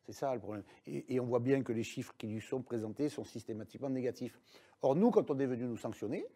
C'est 0.06 0.12
ça 0.12 0.32
le 0.32 0.40
problème. 0.40 0.64
Et, 0.86 1.14
et 1.14 1.20
on 1.20 1.26
voit 1.26 1.40
bien 1.40 1.62
que 1.62 1.72
les 1.72 1.82
chiffres 1.82 2.14
qui 2.16 2.26
lui 2.26 2.40
sont 2.40 2.62
présentés 2.62 3.10
sont 3.10 3.24
systématiquement 3.24 3.90
négatifs. 3.90 4.38
Or, 4.80 4.96
nous, 4.96 5.10
quand 5.10 5.30
on 5.30 5.38
est 5.38 5.46
venu 5.46 5.64
nous 5.64 5.76
sanctionner, 5.76 6.26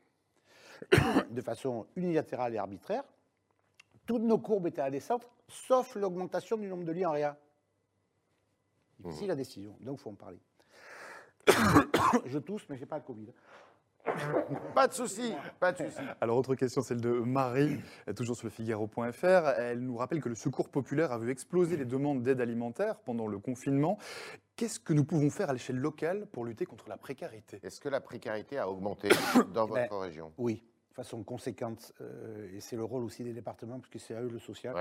de 1.30 1.40
façon 1.40 1.86
unilatérale 1.96 2.54
et 2.54 2.58
arbitraire, 2.58 3.04
toutes 4.08 4.22
nos 4.22 4.38
courbes 4.38 4.66
étaient 4.66 4.80
à 4.80 4.90
descente, 4.90 5.28
sauf 5.48 5.94
l'augmentation 5.94 6.56
du 6.56 6.66
nombre 6.66 6.84
de 6.84 6.92
lits 6.92 7.04
en 7.04 7.12
réa. 7.12 7.36
Difficile 8.98 9.28
la 9.28 9.36
décision, 9.36 9.76
donc 9.80 9.98
il 10.00 10.02
faut 10.02 10.10
en 10.10 10.14
parler. 10.14 10.40
Je 12.24 12.38
tousse, 12.38 12.66
mais 12.68 12.76
je 12.76 12.80
n'ai 12.80 12.86
pas 12.86 12.96
le 12.96 13.04
Covid. 13.04 13.28
Pas 14.74 14.88
de 14.88 14.94
souci, 14.94 15.34
pas 15.60 15.72
de 15.72 15.84
souci. 15.84 16.00
Alors, 16.22 16.38
autre 16.38 16.54
question, 16.54 16.80
celle 16.80 17.00
de 17.00 17.10
Marie, 17.10 17.78
toujours 18.16 18.36
sur 18.36 18.46
le 18.46 18.50
Figaro.fr. 18.50 19.48
Elle 19.58 19.80
nous 19.80 19.98
rappelle 19.98 20.22
que 20.22 20.30
le 20.30 20.34
Secours 20.34 20.70
populaire 20.70 21.12
a 21.12 21.18
vu 21.18 21.30
exploser 21.30 21.76
les 21.76 21.84
demandes 21.84 22.22
d'aide 22.22 22.40
alimentaire 22.40 22.98
pendant 23.00 23.26
le 23.26 23.38
confinement. 23.38 23.98
Qu'est-ce 24.56 24.80
que 24.80 24.94
nous 24.94 25.04
pouvons 25.04 25.28
faire 25.28 25.50
à 25.50 25.52
l'échelle 25.52 25.76
locale 25.76 26.26
pour 26.32 26.46
lutter 26.46 26.64
contre 26.64 26.88
la 26.88 26.96
précarité? 26.96 27.60
Est-ce 27.62 27.80
que 27.80 27.90
la 27.90 28.00
précarité 28.00 28.56
a 28.56 28.70
augmenté 28.70 29.10
dans 29.52 29.68
Ben, 29.68 29.82
votre 29.82 29.98
région? 29.98 30.32
Oui, 30.38 30.64
façon 30.98 31.22
conséquente, 31.22 31.92
euh, 32.00 32.56
et 32.56 32.60
c'est 32.60 32.74
le 32.74 32.82
rôle 32.82 33.04
aussi 33.04 33.22
des 33.22 33.32
départements, 33.32 33.78
puisque 33.78 34.04
c'est 34.04 34.16
à 34.16 34.20
eux 34.20 34.28
le 34.28 34.40
social. 34.40 34.74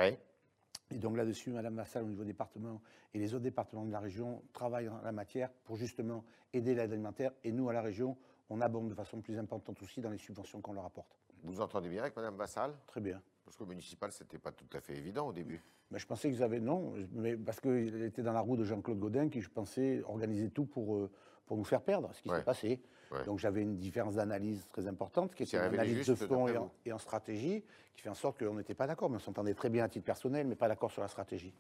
Et 0.90 0.98
donc 0.98 1.16
là-dessus, 1.16 1.52
Madame 1.52 1.76
Massal, 1.76 2.04
au 2.04 2.08
niveau 2.08 2.24
département, 2.24 2.82
et 3.14 3.20
les 3.20 3.36
autres 3.36 3.44
départements 3.44 3.86
de 3.86 3.92
la 3.92 4.00
région 4.00 4.42
travaillent 4.52 4.90
en 4.90 5.00
la 5.04 5.12
matière 5.12 5.52
pour 5.66 5.76
justement 5.76 6.24
aider 6.54 6.74
l'aide 6.74 6.92
alimentaire. 6.92 7.34
Et 7.44 7.52
nous, 7.52 7.70
à 7.70 7.74
la 7.74 7.84
région, 7.84 8.18
on 8.50 8.62
abonde 8.62 8.90
de 8.90 8.96
façon 8.96 9.22
plus 9.22 9.38
importante 9.38 9.80
aussi 9.84 10.02
dans 10.02 10.10
les 10.10 10.18
subventions 10.18 10.60
qu'on 10.60 10.74
leur 10.74 10.86
apporte. 10.86 11.16
Vous 11.44 11.62
entendez 11.62 11.90
bien 11.90 12.02
avec 12.02 12.16
Madame 12.16 12.36
Vassal? 12.36 12.74
Très 12.88 13.02
bien. 13.02 13.22
Parce 13.48 13.56
qu'au 13.56 13.66
municipal, 13.66 14.12
c'était 14.12 14.40
pas 14.40 14.52
tout 14.52 14.68
à 14.74 14.82
fait 14.82 14.98
évident 14.98 15.30
au 15.30 15.32
début. 15.32 15.64
Mais 15.90 16.00
je 16.00 16.06
pensais 16.06 16.30
qu'ils 16.30 16.44
avaient. 16.44 16.60
Non, 16.60 16.94
mais 17.14 17.38
parce 17.38 17.62
qu'il 17.62 18.04
était 18.04 18.22
dans 18.22 18.34
la 18.34 18.42
roue 18.42 18.58
de 18.58 18.66
Jean-Claude 18.66 19.00
Godin 19.00 19.30
qui, 19.30 19.40
je 19.40 19.50
pensais, 19.50 20.02
organisait 20.06 20.50
tout 20.50 20.66
pour, 20.66 20.98
euh, 20.98 21.10
pour 21.46 21.56
nous 21.56 21.64
faire 21.64 21.82
perdre, 21.82 22.10
ce 22.14 22.22
qui 22.22 22.30
Ouais. 22.30 22.40
s'est 22.40 22.44
passé. 22.44 22.82
Ouais. 23.10 23.24
Donc 23.24 23.40
j'avais 23.40 23.62
une 23.62 23.78
différence 23.78 24.16
d'analyse 24.16 24.68
très 24.74 24.86
importante, 24.86 25.34
qui 25.34 25.44
était 25.44 25.56
une 25.56 25.64
analyse 25.64 26.06
de 26.08 26.16
fond 26.16 26.50
et 26.50 26.58
en, 26.58 26.64
vous. 26.66 26.72
et 26.86 26.92
en 26.92 26.98
stratégie, 26.98 27.64
qui 27.96 28.02
fait 28.02 28.10
en 28.10 28.14
sorte 28.16 28.38
qu'on 28.38 28.56
n'était 28.56 28.74
pas 28.74 28.86
d'accord, 28.86 29.10
mais 29.10 29.16
on 29.16 29.20
s'entendait 29.20 29.54
très 29.54 29.70
bien 29.70 29.86
à 29.86 29.88
titre 29.88 30.04
personnel, 30.04 30.46
mais 30.46 30.56
pas 30.56 30.68
d'accord 30.68 30.92
sur 30.92 31.02
la 31.02 31.08
stratégie. 31.08 31.54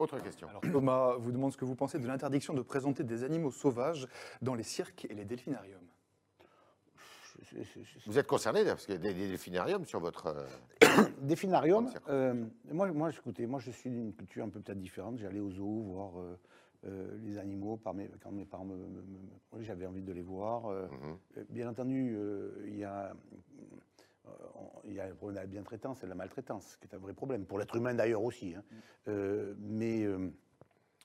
Autre 0.00 0.18
question. 0.18 0.48
Alors 0.48 0.62
Thomas 0.62 1.14
vous 1.18 1.30
demande 1.30 1.52
ce 1.52 1.56
que 1.56 1.64
vous 1.64 1.76
pensez 1.76 2.00
de 2.00 2.06
l'interdiction 2.08 2.52
de 2.52 2.62
présenter 2.62 3.04
des 3.04 3.22
animaux 3.22 3.52
sauvages 3.52 4.08
dans 4.42 4.56
les 4.56 4.64
cirques 4.64 5.06
et 5.08 5.14
les 5.14 5.24
delphinariums. 5.24 5.86
Vous 8.06 8.18
êtes 8.18 8.26
concerné 8.26 8.64
parce 8.64 8.84
qu'il 8.86 8.94
y 8.94 8.98
a 8.98 9.00
des, 9.00 9.14
des 9.14 9.28
delphinariums 9.28 9.84
sur 9.86 10.00
votre. 10.00 10.26
euh, 10.26 10.46
Des 11.22 11.36
finariums, 11.36 11.90
euh, 12.08 12.34
moi, 12.70 12.90
moi, 12.92 13.10
écoutez, 13.10 13.46
moi 13.46 13.60
je 13.60 13.70
suis 13.70 13.90
d'une 13.90 14.12
culture 14.12 14.44
un 14.44 14.48
peu 14.48 14.60
peut-être 14.60 14.78
différente. 14.80 15.18
J'allais 15.18 15.40
au 15.40 15.50
zoo 15.50 15.82
voir 15.82 16.18
euh, 16.18 16.38
euh, 16.86 17.18
les 17.24 17.38
animaux 17.38 17.76
par 17.76 17.94
mes, 17.94 18.08
quand 18.22 18.30
mes 18.32 18.44
parents 18.44 18.64
me, 18.64 18.76
j'avais 19.60 19.86
envie 19.86 20.02
de 20.02 20.12
les 20.12 20.22
voir. 20.22 20.66
mhm. 20.70 21.44
Bien 21.50 21.68
entendu, 21.68 22.16
il 22.66 22.76
y 22.78 22.84
a. 22.84 23.12
Il 24.84 24.92
y 24.92 25.00
a 25.00 25.08
le 25.08 25.14
problème 25.14 25.36
de 25.36 25.40
la 25.40 25.46
bientraitance 25.46 26.00
et 26.02 26.04
de 26.04 26.10
la 26.10 26.14
maltraitance, 26.14 26.76
qui 26.76 26.86
est 26.86 26.94
un 26.94 26.98
vrai 26.98 27.14
problème, 27.14 27.46
pour 27.46 27.58
l'être 27.58 27.74
humain 27.76 27.94
d'ailleurs 27.94 28.22
aussi. 28.22 28.54
hein. 28.54 28.62
Euh, 29.08 29.54
mais 29.58 30.06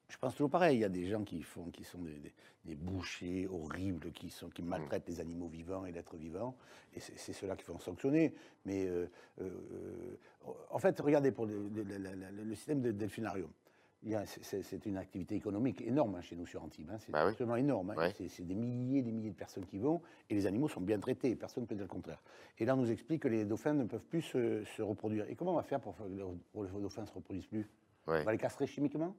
je 0.10 0.18
pense 0.18 0.34
toujours 0.36 0.50
pareil, 0.50 0.78
il 0.78 0.82
y 0.82 0.86
a 0.86 0.90
des 0.90 1.06
gens 1.08 1.24
qui, 1.24 1.42
font, 1.42 1.66
qui 1.72 1.84
sont 1.84 2.00
des, 2.00 2.14
des- 2.14 2.34
des 2.66 2.76
bouchers 2.76 3.48
horribles, 3.48 4.12
qui, 4.14 4.30
sont, 4.30 4.48
qui 4.50 4.62
maltraitent 4.62 5.08
les 5.10 5.20
animaux 5.20 5.48
vivants 5.48 5.86
et 5.86 5.92
l'être 5.92 6.16
vivant, 6.16 6.56
et 6.96 7.00
c'est 7.00 7.34
ceux-là 7.34 7.56
qu'il 7.56 7.66
faut 7.66 7.78
sanctionner. 7.80 8.34
Mais 8.66 8.86
euh, 8.88 9.08
euh, 9.42 10.16
en 10.70 10.80
fait, 10.80 10.98
regardez, 11.02 11.32
pour 11.32 11.46
le, 11.46 11.68
le- 11.70 11.84
le- 11.84 11.98
le- 11.98 12.44
le 12.44 12.56
système 12.56 12.82
de 12.82 12.92
delphinarium, 12.92 13.50
c'est- 14.26 14.86
une 14.86 14.98
activité 14.98 15.36
économique 15.36 15.82
énorme 15.82 16.16
hein, 16.16 16.22
chez 16.22 16.36
nous 16.36 16.46
sur 16.46 16.64
Antibes. 16.64 16.90
hein. 16.92 16.98
C'est 17.00 17.12
Bah 17.12 17.24
oui. 17.26 17.32
absolument 17.32 17.56
énorme. 17.58 17.90
hein. 17.92 17.96
Ouais. 17.96 18.14
C'est- 18.30 18.44
des 18.46 18.56
milliers 18.56 19.00
et 19.00 19.04
des 19.04 19.12
milliers 19.12 19.32
de 19.32 19.36
personnes 19.36 19.66
qui 19.66 19.78
vont, 19.78 20.02
et 20.30 20.36
les 20.36 20.46
animaux 20.46 20.68
sont 20.70 20.82
bien 20.82 21.00
traités, 21.00 21.36
personne 21.36 21.64
ne 21.64 21.68
peut 21.68 21.76
dire 21.76 21.86
le 21.86 21.90
contraire. 21.90 22.22
Et 22.60 22.66
là, 22.66 22.76
on 22.76 22.80
nous 22.80 22.92
explique 22.92 23.24
que 23.24 23.28
les 23.30 23.44
dauphins 23.46 23.74
ne 23.74 23.84
peuvent 23.86 24.06
plus 24.06 24.22
se, 24.22 24.64
se 24.64 24.82
reproduire. 24.82 25.30
Et 25.30 25.36
comment 25.36 25.52
on 25.52 25.56
va 25.58 25.64
faire 25.64 25.80
pour, 25.82 25.98
que 25.98 26.04
les- 26.04 26.24
pour 26.54 26.64
que 26.64 26.68
les 26.76 26.82
dauphins 26.82 27.02
ne 27.02 27.08
se 27.08 27.14
reproduisent 27.14 27.48
plus? 27.48 27.68
Ouais. 28.08 28.22
On 28.22 28.24
va 28.26 28.32
les 28.32 28.38
castrer 28.38 28.68
chimiquement? 28.68 29.16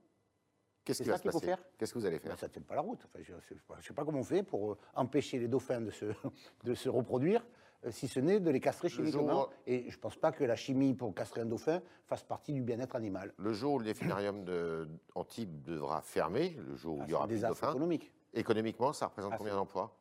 Qu'est-ce 0.84 1.02
qu'il 1.02 1.30
faut 1.30 1.40
faire 1.40 1.58
Qu'est-ce 1.78 1.94
que 1.94 1.98
vous 1.98 2.06
allez 2.06 2.18
Ben, 2.18 2.28
faire 2.30 2.38
Ça 2.38 2.46
ne 2.48 2.52
tient 2.52 2.62
pas 2.62 2.74
la 2.74 2.82
route. 2.82 3.00
Enfin, 3.06 3.18
je 3.22 3.32
ne 3.32 3.40
sais, 3.40 3.54
pas- 3.66 3.76
je 3.80 3.86
sais 3.88 3.94
pas 3.94 4.04
comment 4.04 4.18
on 4.20 4.24
fait 4.24 4.42
pour 4.42 4.72
euh, 4.72 4.78
empêcher 4.94 5.38
les 5.38 5.48
dauphins 5.48 5.80
de 5.80 5.90
se, 5.90 6.04
de 6.64 6.74
se 6.74 6.88
reproduire, 6.88 7.44
euh, 7.86 7.90
si 7.90 8.06
ce 8.08 8.20
n'est 8.20 8.38
de 8.40 8.50
les 8.50 8.60
castrer 8.60 8.88
chimiquement. 8.88 9.48
Et 9.66 9.90
je 9.90 9.96
ne 9.96 10.00
pense 10.00 10.16
pas 10.16 10.30
que 10.32 10.44
la 10.44 10.56
chimie 10.56 10.94
pour 10.94 11.14
castrer 11.14 11.40
un 11.40 11.46
dauphin 11.46 11.80
fasse 12.06 12.22
partie 12.22 12.52
du 12.52 12.60
bien-être 12.62 12.96
animal. 12.96 13.32
Le 13.38 13.52
jour 13.52 13.74
où 13.74 13.78
le 13.78 13.84
delphinarium 13.86 14.44
de 14.44 14.88
Antibes 15.14 15.62
devra 15.62 16.02
fermer, 16.02 16.56
le 16.68 16.76
jour 16.76 16.98
où 16.98 17.00
Ah, 17.00 17.04
il 17.06 17.10
y 17.10 17.14
aura 17.14 17.26
des 17.26 17.38
de 17.38 17.44
affres 17.44 17.54
dauphins, 17.60 17.70
économiques. 17.70 18.12
économiquement, 18.34 18.92
ça 18.92 19.06
représente 19.06 19.32
Ah, 19.34 19.38
combien 19.38 19.54
d'emplois? 19.54 19.96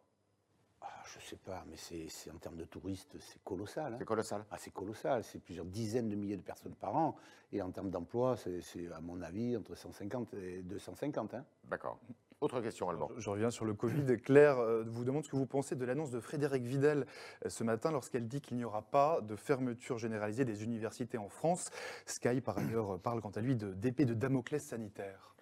Je 1.05 1.17
ne 1.17 1.23
sais 1.23 1.35
pas, 1.37 1.63
mais 1.69 1.75
c'est 1.77 2.31
en 2.31 2.37
termes 2.37 2.55
de 2.57 2.65
touristes, 2.65 3.15
c'est 3.19 3.43
colossal. 3.43 3.93
hein. 3.93 3.97
C'est 3.99 4.05
colossal. 4.05 4.45
Ah, 4.51 4.57
c'est 4.57 4.71
colossal, 4.73 5.23
c'est 5.23 5.39
plusieurs 5.39 5.65
dizaines 5.65 6.09
de 6.09 6.15
milliers 6.15 6.37
de 6.37 6.41
personnes 6.41 6.75
par 6.75 6.95
an. 6.95 7.15
Et 7.51 7.61
en 7.61 7.71
termes 7.71 7.89
d'emploi, 7.89 8.35
c'est, 8.37 8.91
à 8.91 8.99
mon 9.01 9.21
avis, 9.21 9.55
entre 9.57 9.75
150 9.75 10.33
et 10.35 10.61
250. 10.63 11.33
hein. 11.35 11.45
D'accord. 11.69 11.99
Autre 12.41 12.59
question, 12.59 12.89
Alban. 12.89 13.09
Je, 13.15 13.21
je 13.21 13.29
reviens 13.29 13.49
sur 13.51 13.63
le 13.63 13.73
Covid. 13.73 14.17
Claire 14.17 14.57
euh, 14.59 14.83
vous 14.85 15.05
demande 15.05 15.23
ce 15.23 15.29
que 15.29 15.37
vous 15.37 15.45
pensez 15.45 15.75
de 15.77 15.85
l'annonce 15.85 16.11
de 16.11 16.19
Frédéric 16.19 16.63
Vidal 16.63 17.05
euh, 17.45 17.49
ce 17.49 17.63
matin 17.63 17.89
lorsqu'elle 17.91 18.27
dit 18.27 18.41
qu'il 18.41 18.57
n'y 18.57 18.65
aura 18.65 18.81
pas 18.81 19.21
de 19.21 19.35
fermeture 19.37 19.97
généralisée 19.97 20.43
des 20.43 20.63
universités 20.63 21.17
en 21.17 21.29
France. 21.29 21.69
Sky, 22.05 22.41
par 22.41 22.57
ailleurs, 22.57 22.99
parle 22.99 23.21
quant 23.21 23.29
à 23.29 23.39
lui 23.39 23.55
de- 23.55 23.73
d'épée 23.73 24.03
de 24.03 24.13
Damoclès 24.13 24.61
sanitaire. 24.61 25.35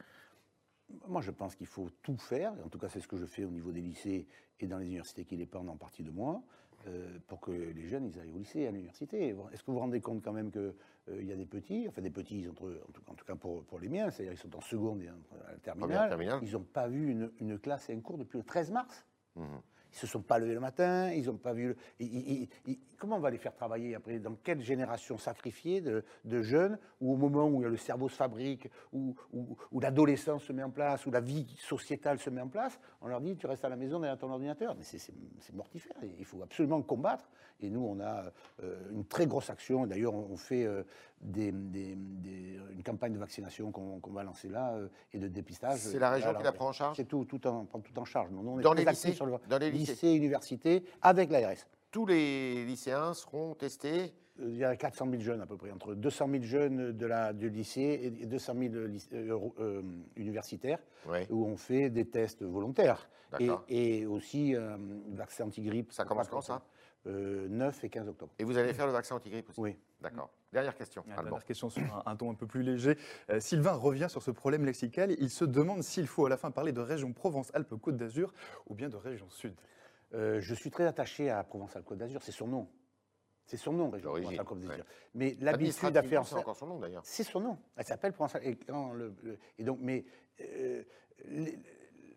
Moi, 1.08 1.22
je 1.22 1.32
pense 1.32 1.56
qu'il 1.56 1.68
faut 1.68 1.90
tout 2.02 2.18
faire, 2.18 2.54
en 2.66 2.70
tout 2.70 2.78
cas, 2.80 2.90
c'est 2.90 3.00
ce 3.00 3.08
que 3.08 3.18
je 3.18 3.26
fais 3.26 3.44
au 3.44 3.50
niveau 3.52 3.72
des 3.72 3.82
lycées 3.82 4.28
et 4.60 4.68
dans 4.68 4.78
les 4.78 4.86
universités 4.86 5.26
qui 5.26 5.38
dépendent 5.38 5.70
en 5.70 5.76
partie 5.78 6.04
de 6.04 6.12
moi, 6.12 6.42
euh, 6.88 7.18
pour 7.28 7.40
que 7.42 7.52
les 7.52 7.88
jeunes 7.88 8.06
ils 8.06 8.20
aillent 8.20 8.32
au 8.34 8.38
lycée, 8.38 8.66
à 8.68 8.72
l'université. 8.72 9.30
Est-ce 9.52 9.62
que 9.62 9.68
vous 9.68 9.74
vous 9.74 9.80
rendez 9.80 10.02
compte 10.02 10.24
quand 10.24 10.34
même 10.34 10.52
qu'il 10.52 11.26
y 11.26 11.32
a 11.32 11.36
des 11.36 11.46
petits, 11.46 11.86
enfin 11.88 12.02
des 12.02 12.10
petits, 12.10 12.40
ils 12.40 12.48
ont 12.50 12.52
entre- 12.54 12.82
en, 12.88 12.92
tout, 12.92 13.02
en 13.08 13.14
tout 13.14 13.26
cas 13.26 13.36
pour, 13.36 13.64
pour 13.66 13.80
les 13.80 13.90
miens, 13.90 14.10
c'est-à-dire 14.10 14.34
ils 14.34 14.38
sont 14.38 14.56
en 14.56 14.62
seconde 14.62 15.02
et 15.04 15.10
en, 15.10 15.14
à 15.48 15.52
la 15.52 15.58
terminale, 15.60 16.10
terminale. 16.10 16.40
ils 16.44 16.52
n'ont 16.54 16.64
pas 16.64 16.88
vu 16.88 17.12
une, 17.12 17.32
une 17.40 17.60
classe 17.60 17.90
et 17.90 17.94
un 17.94 18.00
cours 18.02 18.18
depuis 18.18 18.38
le 18.38 18.44
13 18.44 18.72
mars. 18.72 19.06
Mhm. 19.36 19.46
Ils 19.92 19.98
se 19.98 20.08
sont 20.08 20.22
pas 20.22 20.40
levés 20.40 20.54
le 20.54 20.60
matin, 20.60 21.12
ils 21.12 21.26
n'ont 21.26 21.38
pas 21.38 21.54
vu. 21.54 21.76
le- 22.00 22.46
comment 22.98 23.18
on 23.18 23.20
va 23.20 23.30
les 23.30 23.38
faire 23.38 23.54
travailler 23.54 23.96
après? 23.96 24.20
Dans 24.20 24.36
quelle 24.36 24.62
génération 24.62 25.18
sacrifiée 25.18 25.82
de, 25.82 26.04
jeunes 26.42 26.78
où 27.02 27.14
au 27.14 27.18
moment 27.18 27.46
où 27.48 27.62
le 27.62 27.76
cerveau 27.78 28.08
se 28.10 28.16
fabrique, 28.16 28.70
où, 28.94 29.16
l'adolescence 29.80 30.44
se 30.44 30.54
met 30.54 30.64
en 30.64 30.70
place, 30.70 31.06
où 31.06 31.12
la 31.12 31.20
vie 31.20 31.48
sociétale 31.60 32.20
se 32.20 32.30
met 32.30 32.42
en 32.42 32.48
place, 32.48 32.80
on 33.02 33.08
leur 33.08 33.20
dit 33.22 33.36
tu 33.36 33.48
restes 33.48 33.66
à 33.66 33.70
la 33.70 33.76
maison 33.76 34.00
derrière 34.00 34.18
ton 34.18 34.32
ordinateur. 34.32 34.76
Mais 34.76 34.84
c'est- 34.84 35.12
mortifère. 35.54 35.96
Il 36.18 36.24
faut 36.26 36.42
absolument 36.42 36.82
combattre. 36.82 37.30
Et 37.60 37.70
nous, 37.70 37.82
on 37.86 38.00
a 38.00 38.32
euh, 38.64 38.90
une 38.92 39.06
très 39.06 39.28
grosse 39.28 39.50
action. 39.50 39.86
D'ailleurs, 39.86 40.14
on 40.16 40.30
on 40.32 40.38
fait 40.38 40.64
euh, 40.66 40.84
des- 41.22 41.52
des- 41.52 41.96
des- 41.96 42.60
une 42.74 42.84
campagne 42.84 43.14
de 43.14 43.20
vaccination 43.20 43.72
qu'on 43.72 44.00
va 44.12 44.24
lancer 44.24 44.50
là 44.50 44.74
euh, 44.74 44.88
et 45.14 45.20
de 45.20 45.28
dépistage. 45.28 45.80
C'est 45.80 46.00
la 46.00 46.10
région 46.10 46.30
Alors, 46.30 46.42
qui 46.42 46.46
la 46.46 46.52
prend 46.52 46.70
en 46.70 46.72
charge 46.74 46.98
C'est 46.98 47.06
tout, 47.08 47.26
tout 47.26 47.46
en, 47.48 47.66
prend 47.66 47.80
tout 47.80 47.98
en 48.00 48.06
charge. 48.06 48.30
Nous, 48.32 48.42
on 48.48 48.60
est 48.60 48.64
Dans 48.64 48.74
les 48.74 48.86
lycées 48.86 49.14
sur 49.14 49.26
le 49.26 49.34
Dans 49.50 49.58
les 49.60 49.72
lycées 49.72 49.92
lycée, 49.92 50.14
université, 50.14 50.84
avec 51.02 51.30
l'ARS. 51.32 51.58
Tous 51.92 52.06
les 52.06 52.66
lycéens 52.66 53.14
seront 53.14 53.54
testés 53.56 54.14
Euh, 54.40 54.46
Il 54.50 54.56
y 54.58 54.64
a 54.64 54.76
400 54.78 55.08
000 55.12 55.22
jeunes 55.22 55.42
à 55.42 55.46
peu 55.46 55.58
près, 55.58 55.72
entre 55.72 55.94
200 55.94 56.30
000 56.32 56.44
jeunes 56.44 56.94
de 56.94 57.06
la, 57.06 57.34
du 57.34 57.50
lycée 57.50 58.00
et 58.22 58.26
200 58.26 58.54
000 58.58 58.74
lyc- 58.88 59.10
euh, 59.14 59.38
euh, 59.60 59.82
universitaires, 60.16 60.80
Ouais. 61.08 61.28
où 61.30 61.46
on 61.46 61.58
fait 61.58 61.90
des 61.90 62.06
tests 62.06 62.42
volontaires. 62.42 63.10
Et, 63.40 63.50
et 63.68 64.06
aussi 64.06 64.56
euh, 64.56 64.78
vaccin 65.10 65.46
anti-grippe. 65.46 65.92
Ça 65.92 66.06
commence 66.06 66.30
quand, 66.30 66.42
ça 66.42 66.62
euh, 67.08 67.48
9 67.50 67.84
et 67.84 67.90
15 67.90 68.08
octobre. 68.08 68.32
Et 68.40 68.46
vous 68.46 68.58
allez 68.58 68.74
faire 68.74 68.88
le 68.88 68.94
vaccin 68.94 69.16
anti-grippe 69.16 69.50
aussi 69.50 69.60
Oui. 69.60 69.76
D'accord. 70.02 70.30
Dernière 70.52 70.76
question. 70.76 71.04
Dernière 71.08 71.46
question 71.46 71.70
sur 71.70 71.82
un, 71.82 72.04
un 72.06 72.16
ton 72.16 72.30
un 72.32 72.36
peu 72.36 72.46
plus 72.46 72.62
léger. 72.62 72.98
Euh, 73.30 73.40
Sylvain 73.40 73.72
revient 73.74 74.08
sur 74.10 74.22
ce 74.22 74.32
problème 74.32 74.66
lexical. 74.66 75.12
Il 75.18 75.30
se 75.30 75.46
demande 75.46 75.82
s'il 75.82 76.08
faut 76.08 76.26
à 76.26 76.30
la 76.30 76.36
fin 76.38 76.52
parler 76.52 76.74
de 76.74 76.82
région 76.82 77.14
Provence-Alpes-Côte 77.14 77.96
d'Azur 77.96 78.34
ou 78.68 78.76
bien 78.76 78.90
de 78.90 78.98
région 78.98 79.30
Sud. 79.30 79.54
Euh, 80.14 80.42
je 80.42 80.54
suis 80.54 80.70
très 80.70 80.86
attaché 80.86 81.30
à 81.30 81.42
Provence-Alpes-Côte 81.44 81.98
d'Azur, 82.00 82.22
c'est 82.22 82.34
son 82.34 82.48
nom. 82.48 82.68
C'est 83.46 83.56
son 83.58 83.72
nom, 83.72 83.90
région 83.90 84.12
Provence-Alpes-Côte 84.12 84.60
d'Azur. 84.60 84.84
ouais. 84.84 84.90
Mais 85.16 85.38
l'habitude 85.40 85.96
à 85.96 86.04
faire 86.04 86.26
C'est 86.28 86.36
encore 86.36 86.56
son 86.58 86.68
nom 86.68 86.80
d'ailleurs. 86.80 87.02
C'est 87.06 87.24
son 87.24 87.40
nom. 87.40 87.58
Elle 87.78 87.86
s'appelle 87.86 88.12
Provence. 88.12 88.36
Et, 88.44 88.58
et 89.58 89.64
donc, 89.64 89.80
mais 89.82 90.04
euh, 90.42 90.84
les- 91.30 91.58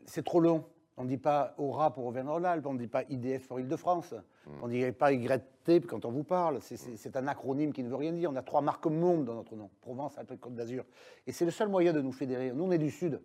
c'est 0.07 0.25
trop 0.25 0.41
long. 0.41 0.69
On 0.97 1.05
ne 1.05 1.09
dit 1.09 1.19
pas 1.19 1.55
Aura 1.59 1.93
pour 1.93 2.07
Auvergne-Rhône-Alpes, 2.07 2.65
on 2.67 2.75
ne 2.75 2.79
dit 2.79 2.87
pas 2.87 3.03
IDF 3.09 3.49
pour 3.49 3.59
Île-de-France, 3.59 4.15
Hmm. 4.47 4.51
on 4.63 4.69
ne 4.69 4.73
dit 4.73 4.93
pas 4.93 5.13
YT 5.13 5.87
quand 5.89 6.05
on 6.05 6.11
vous 6.13 6.23
parle. 6.23 6.61
C'est- 6.61 6.77
C'est 6.77 7.17
un 7.17 7.27
acronyme 7.27 7.73
qui 7.73 7.83
ne 7.83 7.89
veut 7.89 7.97
rien 7.97 8.13
dire. 8.13 8.31
On 8.31 8.37
a 8.37 8.43
trois 8.43 8.61
marques 8.61 8.87
monde 8.87 9.25
dans 9.25 9.35
notre 9.35 9.57
nom 9.57 9.71
Provence, 9.81 10.17
Alpes 10.19 10.33
et 10.33 10.37
Côte 10.37 10.55
d'Azur. 10.55 10.85
Et 11.27 11.33
c'est 11.33 11.45
le 11.45 11.51
seul 11.51 11.69
moyen 11.69 11.93
de 11.93 12.01
nous 12.01 12.13
fédérer. 12.13 12.53
Nous, 12.53 12.65
on 12.65 12.71
est 12.71 12.79
du 12.79 12.91
Sud. 12.91 13.21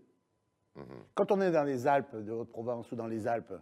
Mhm. 0.76 0.84
Quand 1.14 1.32
on 1.32 1.42
est 1.42 1.52
dans 1.52 1.64
les 1.64 1.86
Alpes 1.88 2.16
de 2.16 2.32
Haute-Provence 2.32 2.92
ou 2.92 2.96
dans 2.96 3.08
les 3.08 3.28
Alpes, 3.28 3.54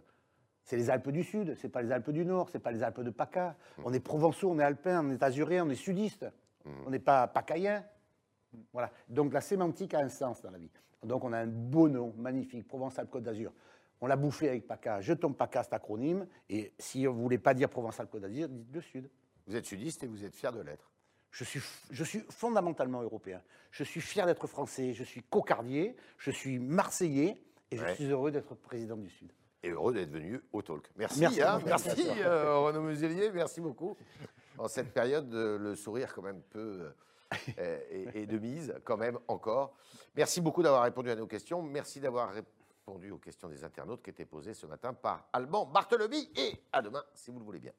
c'est 0.62 0.76
les 0.76 0.88
Alpes 0.88 1.10
du 1.10 1.24
Sud, 1.24 1.54
c'est 1.58 1.68
pas 1.68 1.82
les 1.82 1.90
Alpes 1.92 2.10
du 2.10 2.24
Nord, 2.24 2.48
c'est 2.48 2.58
pas 2.60 2.70
les 2.72 2.82
Alpes 2.82 3.00
de 3.00 3.10
PACA. 3.10 3.56
On 3.84 3.92
est 3.92 4.00
provençaux, 4.00 4.50
on 4.50 4.58
est 4.58 4.64
alpins, 4.64 5.04
on 5.04 5.10
est 5.10 5.22
azuréens, 5.22 5.66
on 5.66 5.70
est 5.70 5.74
sudistes. 5.74 6.26
On 6.86 6.90
n'est 6.90 6.98
pas 6.98 7.26
pacaïens. 7.26 7.82
Voilà. 8.72 8.90
Donc 9.08 9.32
la 9.32 9.40
sémantique 9.40 9.94
a 9.94 10.00
un 10.00 10.08
sens 10.08 10.40
dans 10.42 10.50
la 10.50 10.58
vie. 10.58 10.70
Donc 11.02 11.24
on 11.24 11.32
a 11.32 11.38
un 11.38 11.46
beau 11.46 11.88
nom, 11.88 12.12
magnifique, 12.16 12.66
Provence-Alpes-Côte 12.68 13.22
d'Azur. 13.22 13.52
On 14.00 14.06
l'a 14.06 14.16
bouffé 14.16 14.48
avec 14.48 14.66
PACA. 14.66 15.00
Jetons 15.00 15.32
PACA, 15.32 15.64
cet 15.64 15.72
acronyme. 15.72 16.26
Et 16.48 16.72
si 16.78 17.06
vous 17.06 17.14
ne 17.14 17.20
voulez 17.20 17.38
pas 17.38 17.54
dire 17.54 17.68
Provence-Alpes-Côte 17.68 18.22
d'Azur, 18.22 18.48
dites 18.48 18.72
le 18.72 18.80
Sud. 18.80 19.10
Vous 19.46 19.56
êtes 19.56 19.66
sudiste 19.66 20.04
et 20.04 20.06
vous 20.06 20.24
êtes 20.24 20.34
fier 20.34 20.52
de 20.52 20.60
l'être. 20.60 20.90
Je 21.30 21.44
suis, 21.44 21.60
je 21.90 22.04
suis 22.04 22.20
fondamentalement 22.30 23.02
européen. 23.02 23.42
Je 23.70 23.84
suis 23.84 24.00
fier 24.00 24.26
d'être 24.26 24.46
français. 24.46 24.92
Je 24.92 25.04
suis 25.04 25.22
cocardier. 25.22 25.96
Je 26.16 26.30
suis 26.30 26.58
marseillais. 26.58 27.42
Et 27.70 27.76
je 27.76 27.86
suis 27.94 28.04
heureux 28.04 28.30
d'être 28.30 28.54
président 28.54 28.96
du 28.96 29.10
Sud. 29.10 29.32
Et 29.62 29.70
heureux 29.70 29.92
d'être 29.92 30.10
venu 30.10 30.40
au 30.52 30.62
talk. 30.62 30.88
Merci, 30.96 31.20
Merci, 31.20 31.42
hein, 31.42 31.60
merci. 31.66 31.88
merci 31.88 32.08
euh, 32.22 32.58
Renaud 32.60 32.82
Muselier, 32.82 33.30
merci 33.32 33.60
beaucoup. 33.60 33.96
En 34.56 34.68
cette 34.68 34.92
période, 34.94 35.34
euh, 35.34 35.58
le 35.58 35.74
sourire 35.74 36.14
quand 36.14 36.22
même 36.22 36.40
peu 36.48 36.92
euh, 37.58 37.78
est, 37.90 38.22
est 38.22 38.26
de 38.26 38.38
mise, 38.38 38.72
quand 38.84 38.96
même 38.96 39.18
encore. 39.26 39.74
Merci 40.16 40.40
beaucoup 40.40 40.62
d'avoir 40.62 40.84
répondu 40.84 41.10
à 41.10 41.16
nos 41.16 41.26
questions. 41.26 41.60
Merci 41.60 41.98
d'avoir 42.00 42.30
répondu 42.30 42.57
aux 42.88 43.18
questions 43.18 43.48
des 43.48 43.64
internautes 43.64 44.02
qui 44.02 44.10
étaient 44.10 44.24
posées 44.24 44.54
ce 44.54 44.66
matin 44.66 44.94
par 44.94 45.28
Alban 45.32 45.66
Barthelemy. 45.66 46.30
Et 46.36 46.62
à 46.72 46.82
demain, 46.82 47.04
si 47.14 47.30
vous 47.30 47.38
le 47.38 47.44
voulez 47.44 47.60
bien. 47.60 47.72